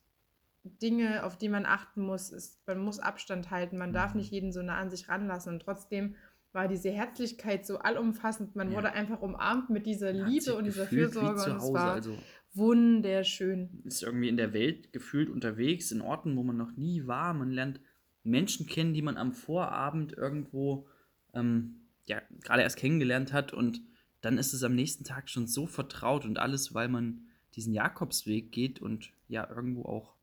Dinge, 0.63 1.23
auf 1.23 1.37
die 1.37 1.49
man 1.49 1.65
achten 1.65 2.01
muss. 2.01 2.31
Es, 2.31 2.59
man 2.65 2.79
muss 2.79 2.99
Abstand 2.99 3.51
halten. 3.51 3.77
Man 3.77 3.93
darf 3.93 4.13
Mhm. 4.13 4.19
nicht 4.19 4.31
jeden 4.31 4.51
so 4.51 4.61
nah 4.61 4.77
an 4.77 4.89
sich 4.89 5.09
ranlassen. 5.09 5.53
Und 5.53 5.61
trotzdem 5.61 6.15
war 6.51 6.67
diese 6.67 6.89
Herzlichkeit 6.89 7.65
so 7.65 7.79
allumfassend. 7.79 8.55
Man 8.55 8.71
Ja. 8.71 8.77
wurde 8.77 8.91
einfach 8.93 9.21
umarmt 9.21 9.69
mit 9.69 9.85
dieser 9.85 10.13
Man 10.13 10.29
Liebe 10.29 10.55
und 10.55 10.65
dieser 10.65 10.85
Fürsorge. 10.87 11.51
Und 11.51 11.57
es 11.57 11.73
war 11.73 11.91
Also 11.93 12.17
wunderschön. 12.53 13.81
ist 13.85 14.03
irgendwie 14.03 14.29
in 14.29 14.37
der 14.37 14.53
Welt 14.53 14.91
gefühlt 14.93 15.29
unterwegs, 15.29 15.91
in 15.91 16.01
Orten, 16.01 16.35
wo 16.35 16.43
man 16.43 16.57
noch 16.57 16.71
nie 16.71 17.05
war. 17.07 17.33
Man 17.33 17.51
lernt 17.51 17.79
Menschen 18.27 18.67
kennen, 18.67 18.93
die 18.93 19.01
man 19.01 19.17
am 19.17 19.33
Vorabend 19.33 20.13
irgendwo 20.13 20.87
ähm, 21.33 21.81
ja, 22.05 22.21
gerade 22.41 22.61
erst 22.63 22.77
kennengelernt 22.77 23.33
hat. 23.33 23.53
Und 23.53 23.81
dann 24.21 24.37
ist 24.37 24.53
es 24.53 24.63
am 24.63 24.75
nächsten 24.75 25.03
Tag 25.03 25.29
schon 25.29 25.47
so 25.47 25.67
vertraut 25.67 26.25
und 26.25 26.39
alles, 26.39 26.73
weil 26.73 26.87
man 26.87 27.21
diesen 27.55 27.73
Jakobsweg 27.73 28.51
geht 28.51 28.81
und 28.81 29.11
ja 29.27 29.49
irgendwo 29.49 29.83
auch 29.85 30.15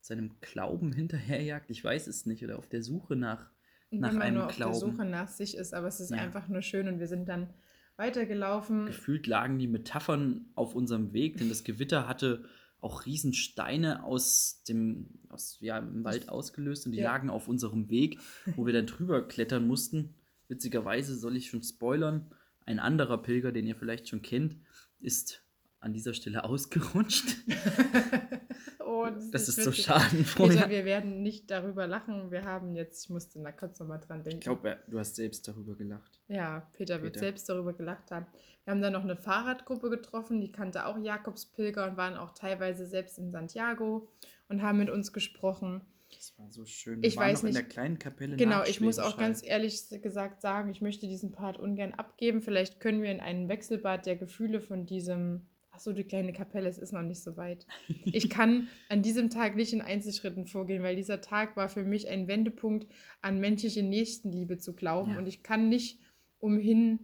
seinem 0.00 0.32
Glauben 0.40 0.92
hinterherjagt. 0.92 1.70
Ich 1.70 1.82
weiß 1.82 2.06
es 2.06 2.26
nicht. 2.26 2.42
Oder 2.44 2.58
auf 2.58 2.68
der 2.68 2.82
Suche 2.82 3.16
nach 3.16 3.50
nach 3.90 4.10
wenn 4.10 4.18
man 4.18 4.22
einem 4.22 4.36
nur 4.36 4.46
auf 4.46 4.56
der 4.56 4.66
Glauben. 4.66 4.78
Suche 4.78 5.04
nach 5.04 5.28
sich 5.28 5.56
ist, 5.56 5.74
aber 5.74 5.86
es 5.86 6.00
ist 6.00 6.10
Ja. 6.10 6.16
einfach 6.18 6.48
nur 6.48 6.62
schön 6.62 6.88
und 6.88 6.98
wir 6.98 7.08
sind 7.08 7.28
dann 7.28 7.50
weitergelaufen. 7.96 8.86
Gefühlt 8.86 9.26
lagen 9.26 9.58
die 9.58 9.68
Metaphern 9.68 10.46
auf 10.54 10.74
unserem 10.74 11.12
Weg, 11.12 11.36
denn 11.36 11.48
das 11.48 11.62
Gewitter 11.62 12.08
hatte 12.08 12.44
auch 12.82 13.06
Riesensteine 13.06 14.04
aus 14.04 14.62
dem 14.68 15.06
aus, 15.30 15.56
ja, 15.60 15.78
im 15.78 16.04
Wald 16.04 16.28
ausgelöst 16.28 16.84
und 16.84 16.92
die 16.92 16.98
Ja. 16.98 17.04
lagen 17.04 17.30
auf 17.30 17.48
unserem 17.48 17.88
Weg, 17.88 18.18
wo 18.56 18.66
wir 18.66 18.72
dann 18.74 18.86
drüber 18.86 19.26
klettern 19.26 19.66
mussten. 19.66 20.14
Witzigerweise 20.48 21.16
soll 21.16 21.36
ich 21.36 21.48
schon 21.48 21.62
spoilern, 21.62 22.30
ein 22.66 22.78
anderer 22.78 23.22
Pilger, 23.22 23.50
den 23.52 23.66
ihr 23.66 23.76
vielleicht 23.76 24.08
schon 24.08 24.20
kennt, 24.20 24.56
ist 25.00 25.42
an 25.80 25.92
dieser 25.94 26.12
Stelle 26.12 26.44
ausgerutscht. 26.44 27.36
oh, 28.92 29.08
Das 29.30 29.48
ist 29.48 29.62
so 29.62 29.72
schadenfroh. 29.72 30.48
Peter, 30.48 30.68
wir 30.68 30.84
werden 30.84 31.22
nicht 31.22 31.50
darüber 31.50 31.86
lachen. 31.86 32.30
Wir 32.30 32.44
haben 32.44 32.74
jetzt, 32.74 33.04
ich 33.04 33.10
musste 33.10 33.42
da 33.42 33.52
kurz 33.52 33.78
nochmal 33.80 34.00
dran 34.00 34.22
denken. 34.22 34.38
Ich 34.38 34.44
glaube, 34.44 34.78
du 34.88 34.98
hast 34.98 35.16
selbst 35.16 35.48
darüber 35.48 35.74
gelacht. 35.74 36.20
Ja, 36.28 36.68
Peter 36.72 37.02
wird 37.02 37.14
Peter. 37.14 37.26
selbst 37.26 37.48
darüber 37.48 37.72
gelacht 37.72 38.10
haben. 38.10 38.26
Wir 38.64 38.72
haben 38.72 38.82
dann 38.82 38.92
noch 38.92 39.02
eine 39.02 39.16
Fahrradgruppe 39.16 39.90
getroffen, 39.90 40.40
die 40.40 40.52
kannte 40.52 40.86
auch 40.86 40.98
Jakobspilger 40.98 41.88
und 41.88 41.96
waren 41.96 42.16
auch 42.16 42.30
teilweise 42.32 42.86
selbst 42.86 43.18
in 43.18 43.32
Santiago 43.32 44.08
und 44.48 44.62
haben 44.62 44.78
mit 44.78 44.90
uns 44.90 45.12
gesprochen. 45.12 45.80
Das 46.14 46.34
war 46.38 46.50
so 46.50 46.64
schön. 46.64 47.02
Ich 47.02 47.16
waren 47.16 47.30
weiß 47.30 47.42
noch 47.42 47.48
in 47.48 47.54
nicht. 47.54 47.66
der 47.66 47.68
kleinen 47.68 47.98
Kapelle. 47.98 48.36
Genau, 48.36 48.62
ich 48.64 48.80
muss 48.80 48.98
auch 48.98 49.16
ganz 49.16 49.42
ehrlich 49.44 49.88
gesagt 50.02 50.42
sagen, 50.42 50.70
ich 50.70 50.80
möchte 50.82 51.06
diesen 51.06 51.32
Part 51.32 51.58
ungern 51.58 51.94
abgeben. 51.94 52.42
Vielleicht 52.42 52.80
können 52.80 53.02
wir 53.02 53.10
in 53.10 53.20
einen 53.20 53.48
Wechselbad 53.48 54.06
der 54.06 54.16
Gefühle 54.16 54.60
von 54.60 54.86
diesem. 54.86 55.46
Achso, 55.72 55.92
die 55.94 56.04
kleine 56.04 56.34
Kapelle, 56.34 56.68
es 56.68 56.78
ist 56.78 56.92
noch 56.92 57.02
nicht 57.02 57.22
so 57.22 57.36
weit. 57.36 57.66
Ich 58.04 58.28
kann 58.28 58.68
an 58.88 59.02
diesem 59.02 59.30
Tag 59.30 59.56
nicht 59.56 59.72
in 59.72 59.80
Einzelschritten 59.80 60.46
vorgehen, 60.46 60.82
weil 60.82 60.96
dieser 60.96 61.20
Tag 61.20 61.56
war 61.56 61.68
für 61.68 61.82
mich 61.82 62.08
ein 62.08 62.28
Wendepunkt, 62.28 62.86
an 63.22 63.40
menschliche 63.40 63.82
Nächstenliebe 63.82 64.58
zu 64.58 64.74
glauben. 64.74 65.12
Ja. 65.12 65.18
Und 65.18 65.26
ich 65.26 65.42
kann 65.42 65.68
nicht 65.68 65.98
umhin. 66.38 67.00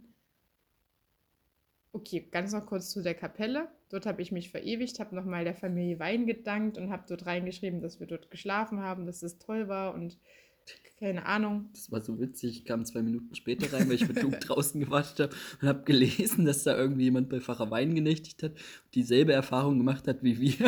Okay, 1.91 2.27
ganz 2.31 2.53
noch 2.53 2.67
kurz 2.67 2.91
zu 2.91 3.01
der 3.01 3.15
Kapelle. 3.15 3.69
Dort 3.89 4.05
habe 4.05 4.21
ich 4.21 4.31
mich 4.31 4.51
verewigt, 4.51 4.99
habe 4.99 5.15
nochmal 5.15 5.43
der 5.43 5.55
Familie 5.55 5.97
Wein 5.97 6.27
gedankt 6.27 6.77
und 6.77 6.91
habe 6.91 7.05
dort 7.07 7.25
reingeschrieben, 7.25 7.81
dass 7.81 7.99
wir 7.99 8.05
dort 8.05 8.29
geschlafen 8.29 8.81
haben, 8.81 9.07
dass 9.07 9.23
es 9.23 9.39
toll 9.39 9.67
war 9.67 9.95
und 9.95 10.19
keine 10.99 11.25
Ahnung. 11.25 11.69
Das 11.73 11.91
war 11.91 12.01
so 12.01 12.19
witzig. 12.19 12.57
Ich 12.57 12.65
kam 12.65 12.85
zwei 12.85 13.01
Minuten 13.01 13.33
später 13.33 13.71
rein, 13.71 13.87
weil 13.87 13.95
ich 13.95 14.07
mit 14.07 14.21
Luke 14.21 14.37
draußen 14.41 14.81
gewartet 14.81 15.19
habe 15.19 15.35
und 15.61 15.67
habe 15.67 15.83
gelesen, 15.83 16.45
dass 16.45 16.63
da 16.63 16.75
irgendwie 16.75 17.05
jemand 17.05 17.29
bei 17.29 17.39
Pfarrer 17.39 17.71
Wein 17.71 17.95
genächtigt 17.95 18.43
hat 18.43 18.51
und 18.51 18.95
dieselbe 18.95 19.31
Erfahrung 19.31 19.77
gemacht 19.77 20.07
hat 20.07 20.23
wie 20.23 20.39
wir. 20.39 20.65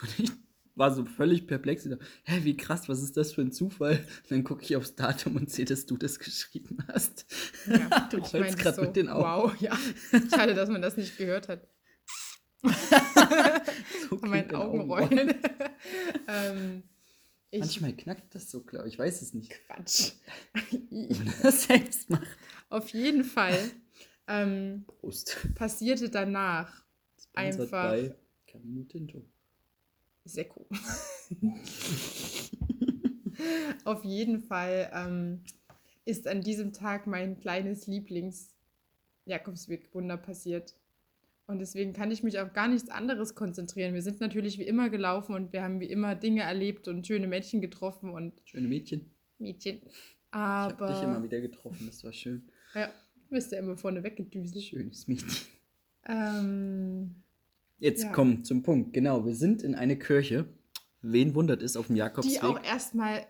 Und 0.00 0.18
ich 0.18 0.30
war 0.76 0.94
so 0.94 1.04
völlig 1.04 1.46
perplex 1.46 1.84
und 1.84 1.92
dachte, 1.92 2.04
hä, 2.24 2.40
wie 2.44 2.56
krass, 2.56 2.88
was 2.88 3.02
ist 3.02 3.16
das 3.16 3.32
für 3.32 3.40
ein 3.40 3.50
Zufall? 3.50 3.94
Und 3.94 4.30
dann 4.30 4.44
gucke 4.44 4.62
ich 4.62 4.76
aufs 4.76 4.94
Datum 4.94 5.36
und 5.36 5.50
sehe, 5.50 5.64
dass 5.64 5.86
du 5.86 5.96
das 5.96 6.18
geschrieben 6.18 6.78
hast. 6.86 7.26
Ja, 7.66 8.08
du 8.10 8.18
ich 8.24 8.34
rollst 8.34 8.58
gerade 8.58 8.76
so, 8.76 8.82
mit 8.82 8.94
den 8.94 9.08
Augen. 9.08 9.24
Wow, 9.24 9.60
ja. 9.60 9.76
Schade, 10.32 10.54
dass 10.54 10.68
man 10.68 10.82
das 10.82 10.96
nicht 10.96 11.16
gehört 11.18 11.48
hat. 11.48 11.66
So 14.08 14.18
Von 14.18 14.30
meinen 14.30 14.46
klingt 14.46 14.54
ein 14.54 14.68
Augenrollen. 14.68 15.34
ähm, 16.28 16.82
ich, 17.56 17.80
Manchmal 17.80 17.94
knackt 17.94 18.34
das 18.34 18.50
so, 18.50 18.62
glaube 18.62 18.88
ich. 18.88 18.98
Weiß 18.98 19.22
es 19.22 19.32
nicht. 19.34 19.50
Quatsch. 19.66 20.12
Wenn 20.90 21.32
das 21.42 21.64
selbst 21.64 22.10
macht. 22.10 22.26
Auf 22.68 22.88
jeden 22.90 23.24
Fall 23.24 23.58
ähm, 24.28 24.84
Prost. 24.86 25.36
passierte 25.54 26.10
danach 26.10 26.84
Sponsert 27.20 27.60
Einfach- 27.60 27.70
bei 27.70 28.14
Camino 28.46 28.84
Tinto. 28.84 29.24
Seko. 30.24 30.66
Auf 33.84 34.02
jeden 34.04 34.40
Fall 34.40 34.90
ähm, 34.92 35.44
ist 36.04 36.26
an 36.26 36.40
diesem 36.40 36.72
Tag 36.72 37.06
mein 37.06 37.38
kleines 37.38 37.86
Lieblings-Jakobsweg-Wunder 37.86 40.16
passiert. 40.16 40.74
Und 41.48 41.60
deswegen 41.60 41.92
kann 41.92 42.10
ich 42.10 42.22
mich 42.24 42.40
auf 42.40 42.52
gar 42.52 42.66
nichts 42.66 42.88
anderes 42.90 43.34
konzentrieren. 43.36 43.94
Wir 43.94 44.02
sind 44.02 44.20
natürlich 44.20 44.58
wie 44.58 44.64
immer 44.64 44.90
gelaufen 44.90 45.34
und 45.34 45.52
wir 45.52 45.62
haben 45.62 45.78
wie 45.80 45.86
immer 45.86 46.14
Dinge 46.16 46.42
erlebt 46.42 46.88
und 46.88 47.06
schöne 47.06 47.26
Mädchen 47.28 47.60
getroffen 47.60 48.10
und. 48.10 48.32
Schöne 48.44 48.66
Mädchen. 48.66 49.10
Mädchen. 49.38 49.80
Aber. 50.32 50.72
Ich 50.72 50.80
habe 50.80 50.92
dich 50.94 51.02
immer 51.04 51.22
wieder 51.22 51.40
getroffen, 51.40 51.86
das 51.86 52.02
war 52.02 52.12
schön. 52.12 52.48
Ja, 52.74 52.86
du 52.88 53.30
bist 53.30 53.52
ja 53.52 53.58
immer 53.60 53.76
vorne 53.76 54.02
weggedüselt. 54.02 54.64
Schönes 54.64 55.06
Mädchen. 55.06 55.30
Ähm, 56.08 57.22
Jetzt 57.78 58.04
Ja. 58.04 58.12
komm 58.12 58.42
zum 58.44 58.62
Punkt. 58.62 58.92
Genau, 58.94 59.24
wir 59.26 59.34
sind 59.34 59.62
in 59.62 59.74
eine 59.74 59.98
Kirche. 59.98 60.46
Wen 61.02 61.34
wundert 61.34 61.62
es 61.62 61.76
auf 61.76 61.86
dem 61.88 61.94
die 61.94 61.98
Jakobsweg? 62.00 62.42
auch 62.42 62.62
erstmal 62.64 63.24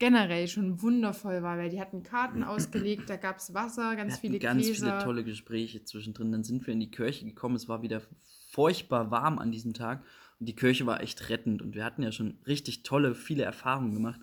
generell 0.00 0.48
schon 0.48 0.82
wundervoll 0.82 1.42
war, 1.42 1.58
weil 1.58 1.70
die 1.70 1.80
hatten 1.80 2.02
Karten 2.02 2.42
ausgelegt, 2.42 3.08
da 3.08 3.16
gab 3.16 3.36
es 3.36 3.54
Wasser, 3.54 3.94
ganz 3.94 4.14
wir 4.14 4.30
viele 4.30 4.38
ganz 4.40 4.64
Gläser. 4.64 4.86
viele 4.86 5.04
tolle 5.04 5.22
Gespräche 5.22 5.84
zwischendrin. 5.84 6.32
Dann 6.32 6.42
sind 6.42 6.66
wir 6.66 6.74
in 6.74 6.80
die 6.80 6.90
Kirche 6.90 7.24
gekommen. 7.24 7.54
Es 7.54 7.68
war 7.68 7.82
wieder 7.82 8.02
furchtbar 8.50 9.12
warm 9.12 9.38
an 9.38 9.52
diesem 9.52 9.74
Tag. 9.74 10.02
Und 10.40 10.48
die 10.48 10.56
Kirche 10.56 10.86
war 10.86 11.00
echt 11.02 11.28
rettend. 11.28 11.62
Und 11.62 11.76
wir 11.76 11.84
hatten 11.84 12.02
ja 12.02 12.10
schon 12.10 12.38
richtig 12.46 12.82
tolle, 12.82 13.14
viele 13.14 13.44
Erfahrungen 13.44 13.94
gemacht. 13.94 14.20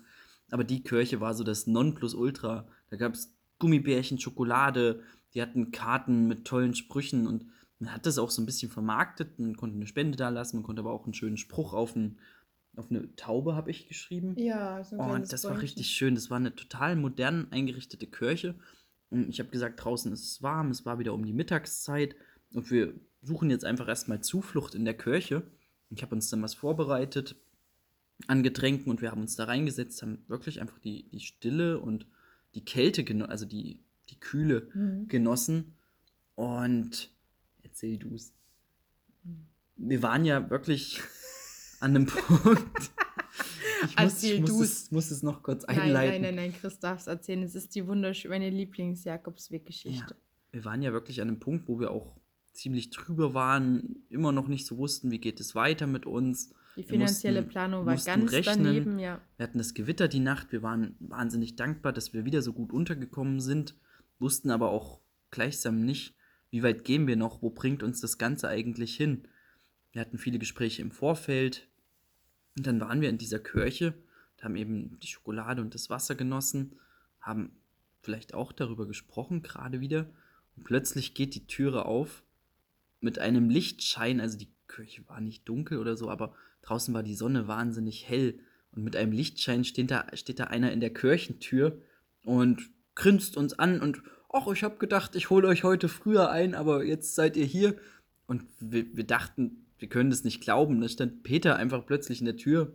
Aber 0.50 0.64
die 0.64 0.82
Kirche 0.82 1.20
war 1.20 1.32
so 1.32 1.44
das 1.44 1.66
Nonplusultra. 1.66 2.66
Da 2.90 2.96
gab 2.96 3.14
es 3.14 3.34
Gummibärchen, 3.58 4.18
Schokolade. 4.18 5.02
Die 5.34 5.40
hatten 5.40 5.70
Karten 5.70 6.26
mit 6.26 6.44
tollen 6.44 6.74
Sprüchen. 6.74 7.28
Und 7.28 7.46
man 7.78 7.94
hat 7.94 8.04
das 8.04 8.18
auch 8.18 8.30
so 8.30 8.42
ein 8.42 8.46
bisschen 8.46 8.70
vermarktet. 8.70 9.38
Man 9.38 9.56
konnte 9.56 9.76
eine 9.76 9.86
Spende 9.86 10.16
da 10.16 10.28
lassen. 10.28 10.56
Man 10.56 10.64
konnte 10.64 10.80
aber 10.80 10.92
auch 10.92 11.04
einen 11.04 11.14
schönen 11.14 11.36
Spruch 11.36 11.72
auf, 11.72 11.94
ein, 11.94 12.18
auf 12.78 12.90
eine 12.90 13.14
Taube, 13.16 13.54
habe 13.54 13.70
ich 13.70 13.88
geschrieben. 13.88 14.34
Ja, 14.38 14.82
so 14.84 14.96
ein 14.98 15.08
kleines 15.08 15.28
das 15.30 15.44
war 15.44 15.50
Bäumchen. 15.52 15.62
richtig 15.62 15.88
schön. 15.90 16.14
Das 16.14 16.30
war 16.30 16.36
eine 16.38 16.54
total 16.54 16.96
modern 16.96 17.48
eingerichtete 17.50 18.06
Kirche. 18.06 18.54
Und 19.10 19.28
ich 19.28 19.40
habe 19.40 19.48
gesagt, 19.50 19.82
draußen 19.84 20.12
ist 20.12 20.24
es 20.24 20.42
warm, 20.42 20.70
es 20.70 20.84
war 20.86 20.98
wieder 20.98 21.14
um 21.14 21.24
die 21.24 21.32
Mittagszeit. 21.32 22.14
Und 22.52 22.70
wir 22.70 22.94
suchen 23.22 23.50
jetzt 23.50 23.64
einfach 23.64 23.88
erstmal 23.88 24.20
Zuflucht 24.20 24.74
in 24.74 24.84
der 24.84 24.94
Kirche. 24.94 25.42
Ich 25.90 26.02
habe 26.02 26.14
uns 26.14 26.28
dann 26.30 26.42
was 26.42 26.54
vorbereitet 26.54 27.36
an 28.26 28.42
Getränken 28.42 28.90
und 28.90 29.00
wir 29.00 29.10
haben 29.10 29.20
uns 29.22 29.36
da 29.36 29.44
reingesetzt, 29.44 30.02
haben 30.02 30.24
wirklich 30.28 30.60
einfach 30.60 30.78
die, 30.78 31.08
die 31.10 31.20
Stille 31.20 31.78
und 31.80 32.06
die 32.54 32.64
Kälte, 32.64 33.04
also 33.28 33.46
die, 33.46 33.80
die 34.10 34.18
Kühle 34.20 34.68
Mhm. 34.74 35.08
genossen. 35.08 35.74
Und 36.34 37.10
erzähl 37.62 37.96
du's. 37.98 38.32
Wir 39.76 40.02
waren 40.02 40.24
ja 40.24 40.50
wirklich 40.50 41.00
an 41.80 41.96
einem 41.96 42.06
Punkt. 42.06 42.90
Ich 43.84 43.96
muss, 43.96 43.96
Erzähl 43.96 44.34
ich 44.34 44.40
muss, 44.40 44.50
du's. 44.50 44.60
es, 44.60 44.90
muss 44.90 45.10
es 45.10 45.22
noch 45.22 45.42
kurz 45.42 45.64
einleiten. 45.64 46.22
nein, 46.22 46.34
nein, 46.34 46.50
nein, 46.50 46.54
Chris 46.60 46.78
darf 46.80 47.00
es 47.00 47.06
erzählen. 47.06 47.42
Es 47.42 47.54
ist 47.54 47.74
die 47.74 47.86
wunderschöne 47.86 48.50
Lieblings-Jakobsweg-Geschichte. 48.50 50.16
Wir 50.50 50.64
waren 50.64 50.82
ja 50.82 50.92
wirklich 50.92 51.20
an 51.20 51.28
einem 51.28 51.38
Punkt, 51.40 51.68
wo 51.68 51.78
wir 51.78 51.90
auch 51.90 52.16
ziemlich 52.52 52.90
drüber 52.90 53.34
waren, 53.34 54.02
immer 54.08 54.32
noch 54.32 54.48
nicht 54.48 54.66
so 54.66 54.78
wussten, 54.78 55.10
wie 55.12 55.18
geht 55.20 55.38
es 55.40 55.54
weiter 55.54 55.86
mit 55.86 56.06
uns. 56.06 56.52
Die 56.76 56.82
finanzielle 56.82 57.40
mussten- 57.42 57.50
Planung 57.52 57.86
war 57.86 57.96
ganz 57.96 58.32
rechnen. 58.32 58.64
daneben, 58.64 58.98
ja. 58.98 59.20
Wir 59.36 59.44
hatten 59.46 59.58
das 59.58 59.74
Gewitter 59.74 60.08
die 60.08 60.20
Nacht, 60.20 60.50
wir 60.50 60.62
waren 60.62 60.96
wahnsinnig 60.98 61.54
dankbar, 61.56 61.92
dass 61.92 62.12
wir 62.12 62.24
wieder 62.24 62.42
so 62.42 62.52
gut 62.52 62.72
untergekommen 62.72 63.40
sind, 63.40 63.76
wussten 64.18 64.50
aber 64.50 64.70
auch 64.70 65.00
gleichsam 65.30 65.84
nicht, 65.84 66.14
wie 66.50 66.62
weit 66.64 66.84
gehen 66.84 67.06
wir 67.06 67.16
noch, 67.16 67.42
wo 67.42 67.50
bringt 67.50 67.82
uns 67.84 68.00
das 68.00 68.18
Ganze 68.18 68.48
eigentlich 68.48 68.96
hin. 68.96 69.28
Wir 69.92 70.00
hatten 70.00 70.18
viele 70.18 70.38
Gespräche 70.40 70.82
im 70.82 70.90
Vorfeld 70.90 71.67
und 72.58 72.66
dann 72.66 72.80
waren 72.80 73.00
wir 73.00 73.08
in 73.08 73.18
dieser 73.18 73.38
Kirche, 73.38 73.94
und 74.36 74.44
haben 74.44 74.56
eben 74.56 74.98
die 75.00 75.08
Schokolade 75.08 75.62
und 75.62 75.74
das 75.74 75.90
Wasser 75.90 76.14
genossen, 76.14 76.78
haben 77.20 77.50
vielleicht 78.02 78.34
auch 78.34 78.52
darüber 78.52 78.86
gesprochen, 78.86 79.42
gerade 79.42 79.80
wieder, 79.80 80.06
und 80.56 80.64
plötzlich 80.64 81.14
geht 81.14 81.34
die 81.34 81.46
Türe 81.46 81.84
auf 81.84 82.22
mit 83.00 83.18
einem 83.18 83.48
Lichtschein, 83.48 84.20
also 84.20 84.36
die 84.36 84.48
Kirche 84.66 85.08
war 85.08 85.20
nicht 85.20 85.48
dunkel 85.48 85.78
oder 85.78 85.96
so, 85.96 86.10
aber 86.10 86.34
draußen 86.62 86.92
war 86.94 87.02
die 87.02 87.14
Sonne 87.14 87.48
wahnsinnig 87.48 88.08
hell. 88.08 88.38
Und 88.72 88.84
mit 88.84 88.96
einem 88.96 89.12
Lichtschein 89.12 89.64
steht 89.64 89.90
da, 89.90 90.06
steht 90.14 90.40
da 90.40 90.44
einer 90.44 90.72
in 90.72 90.80
der 90.80 90.92
Kirchentür 90.92 91.80
und 92.24 92.70
grinst 92.94 93.36
uns 93.36 93.58
an 93.58 93.80
und 93.80 94.02
ach, 94.32 94.46
ich 94.48 94.62
habe 94.62 94.76
gedacht, 94.78 95.16
ich 95.16 95.30
hole 95.30 95.48
euch 95.48 95.64
heute 95.64 95.88
früher 95.88 96.30
ein, 96.30 96.54
aber 96.54 96.84
jetzt 96.84 97.14
seid 97.14 97.36
ihr 97.36 97.46
hier. 97.46 97.76
Und 98.26 98.44
wir, 98.60 98.84
wir 98.94 99.04
dachten, 99.04 99.64
wir 99.78 99.88
können 99.88 100.10
das 100.10 100.24
nicht 100.24 100.40
glauben. 100.40 100.80
Da 100.80 100.88
stand 100.88 101.22
Peter 101.22 101.56
einfach 101.56 101.84
plötzlich 101.86 102.20
in 102.20 102.26
der 102.26 102.36
Tür. 102.36 102.74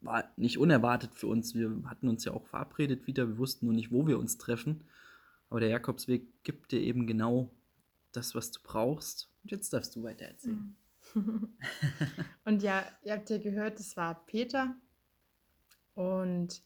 War 0.00 0.24
nicht 0.36 0.58
unerwartet 0.58 1.14
für 1.14 1.26
uns. 1.26 1.54
Wir 1.54 1.82
hatten 1.86 2.08
uns 2.08 2.24
ja 2.24 2.32
auch 2.32 2.46
verabredet 2.46 3.06
wieder. 3.06 3.26
Wir 3.28 3.38
wussten 3.38 3.66
nur 3.66 3.74
nicht, 3.74 3.90
wo 3.90 4.06
wir 4.06 4.18
uns 4.18 4.38
treffen. 4.38 4.84
Aber 5.50 5.60
der 5.60 5.68
Jakobsweg 5.70 6.42
gibt 6.42 6.72
dir 6.72 6.80
eben 6.80 7.06
genau 7.06 7.50
das, 8.12 8.34
was 8.34 8.50
du 8.50 8.60
brauchst. 8.62 9.30
Und 9.42 9.50
jetzt 9.50 9.72
darfst 9.72 9.94
du 9.96 10.02
weiter 10.02 10.26
erzählen. 10.26 10.76
Und 12.44 12.62
ja, 12.62 12.84
ihr 13.02 13.12
habt 13.12 13.30
ja 13.30 13.38
gehört, 13.38 13.78
das 13.78 13.96
war 13.96 14.24
Peter. 14.26 14.74
Und 15.94 16.62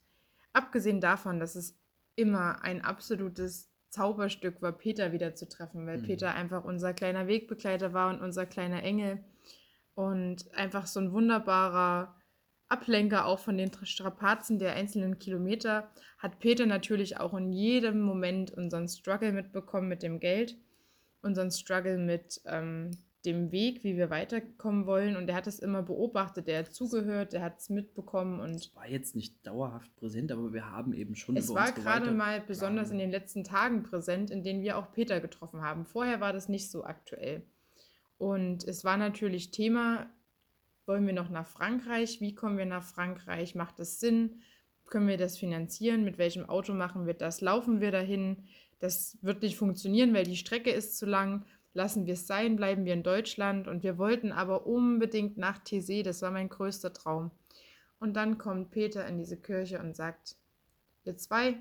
abgesehen 0.53 1.01
davon, 1.01 1.39
dass 1.41 1.55
es 1.55 1.77
immer 2.17 2.63
ein 2.63 2.83
absolutes 2.83 3.71
Zauberstück 3.91 4.61
war, 4.61 4.73
Peter 4.73 5.13
wieder 5.13 5.35
zu 5.35 5.49
treffen, 5.49 5.87
weil 5.87 5.99
Mhm. 5.99 6.03
Peter 6.03 6.35
einfach 6.35 6.65
unser 6.65 6.93
kleiner 6.93 7.27
Wegbegleiter 7.27 7.93
war 7.93 8.11
und 8.11 8.21
unser 8.21 8.47
kleiner 8.47 8.83
Engel. 8.83 9.25
Und 9.99 10.55
einfach 10.55 10.87
so 10.87 11.01
ein 11.01 11.13
wunderbarer 11.13 12.15
Ablenker 12.69 13.27
auch 13.27 13.41
von 13.41 13.59
den 13.59 13.73
Strapazen 13.83 14.61
der 14.61 14.75
einzelnen 14.75 15.19
Kilometer, 15.19 15.91
hat 16.19 16.39
Peter 16.39 16.67
natürlich 16.67 17.17
auch 17.17 17.35
in 17.35 17.51
jedem 17.51 18.01
Moment 18.03 18.53
unseren 18.53 18.87
Struggle 18.87 19.33
mitbekommen 19.33 19.89
mit 19.89 20.05
dem 20.05 20.21
Geld, 20.21 20.57
unseren 21.21 21.51
Struggle 21.51 21.99
mit 21.99 22.41
ähm, 22.45 22.93
dem 23.25 23.51
Weg, 23.51 23.83
wie 23.83 23.97
wir 23.97 24.09
weiterkommen 24.09 24.87
wollen. 24.87 25.17
Und 25.17 25.29
er 25.29 25.35
hat 25.35 25.49
es 25.49 25.59
immer 25.59 25.83
beobachtet, 25.83 26.47
er 26.47 26.61
hat 26.61 26.73
zugehört, 26.73 27.35
er 27.35 27.43
hat 27.43 27.59
es 27.59 27.69
mitbekommen 27.69 28.39
und 28.39 28.55
Es 28.55 28.77
war 28.77 28.89
jetzt 28.89 29.17
nicht 29.17 29.45
dauerhaft 29.45 29.97
präsent, 29.97 30.31
aber 30.31 30.53
wir 30.53 30.71
haben 30.71 30.93
eben 30.93 31.17
schon 31.17 31.37
es 31.37 31.53
war 31.53 31.73
gerade 31.73 32.13
mal 32.13 32.41
besonders 32.41 32.93
in 32.93 32.99
den 32.99 33.11
letzten 33.11 33.43
Tagen 33.43 33.83
präsent, 33.83 34.31
in 34.31 34.45
denen 34.45 34.63
wir 34.63 34.79
auch 34.79 34.93
Peter 34.93 35.19
getroffen 35.19 35.63
haben. 35.63 35.87
Vorher 35.87 36.21
war 36.21 36.33
das 36.33 36.49
nicht 36.49 36.71
so 36.71 36.85
aktuell. 36.85 37.43
Und 38.19 38.65
es 38.65 38.85
war 38.85 38.97
natürlich 38.97 39.53
Thema, 39.53 40.11
wollen 40.87 41.07
wir 41.07 41.15
noch 41.15 41.31
nach 41.31 41.47
Frankreich? 41.47 42.21
Wie 42.21 42.35
kommen 42.35 42.59
wir 42.59 42.67
nach 42.67 42.83
Frankreich? 42.83 43.55
Macht 43.55 43.79
das 43.79 44.01
Sinn? 44.01 44.41
Können 44.87 45.07
wir 45.07 45.19
das 45.19 45.39
finanzieren? 45.39 46.03
Mit 46.03 46.19
welchem 46.19 46.49
Auto 46.49 46.73
machen 46.75 47.07
wir 47.07 47.15
das? 47.15 47.41
Laufen 47.41 47.81
wir 47.81 47.93
dahin? 47.93 48.45
Das 48.81 49.19
wird 49.23 49.43
nicht 49.43 49.57
funktionieren, 49.57 50.15
weil 50.15 50.25
die 50.25 50.37
Strecke 50.37 50.71
ist 50.71 50.97
zu 50.97 51.07
lang. 51.07 51.45
Lassen 51.75 52.07
wir 52.07 52.15
es 52.15 52.27
sein, 52.27 52.57
bleiben 52.57 52.85
wir 52.87 52.95
in 52.95 53.03
Deutschland. 53.03 53.69
Und 53.69 53.83
wir 53.83 53.99
wollten 53.99 54.33
aber 54.33 54.67
unbedingt 54.67 55.37
nach 55.37 55.63
Thésée. 55.63 56.03
Das 56.03 56.23
war 56.23 56.31
mein 56.31 56.49
größter 56.49 56.93
Traum. 56.93 57.31
Und 58.01 58.15
dann 58.15 58.39
kommt 58.39 58.71
Peter 58.71 59.07
in 59.07 59.19
diese 59.19 59.37
Kirche 59.37 59.79
und 59.81 59.95
sagt, 59.95 60.37
ihr 61.05 61.17
zwei, 61.17 61.57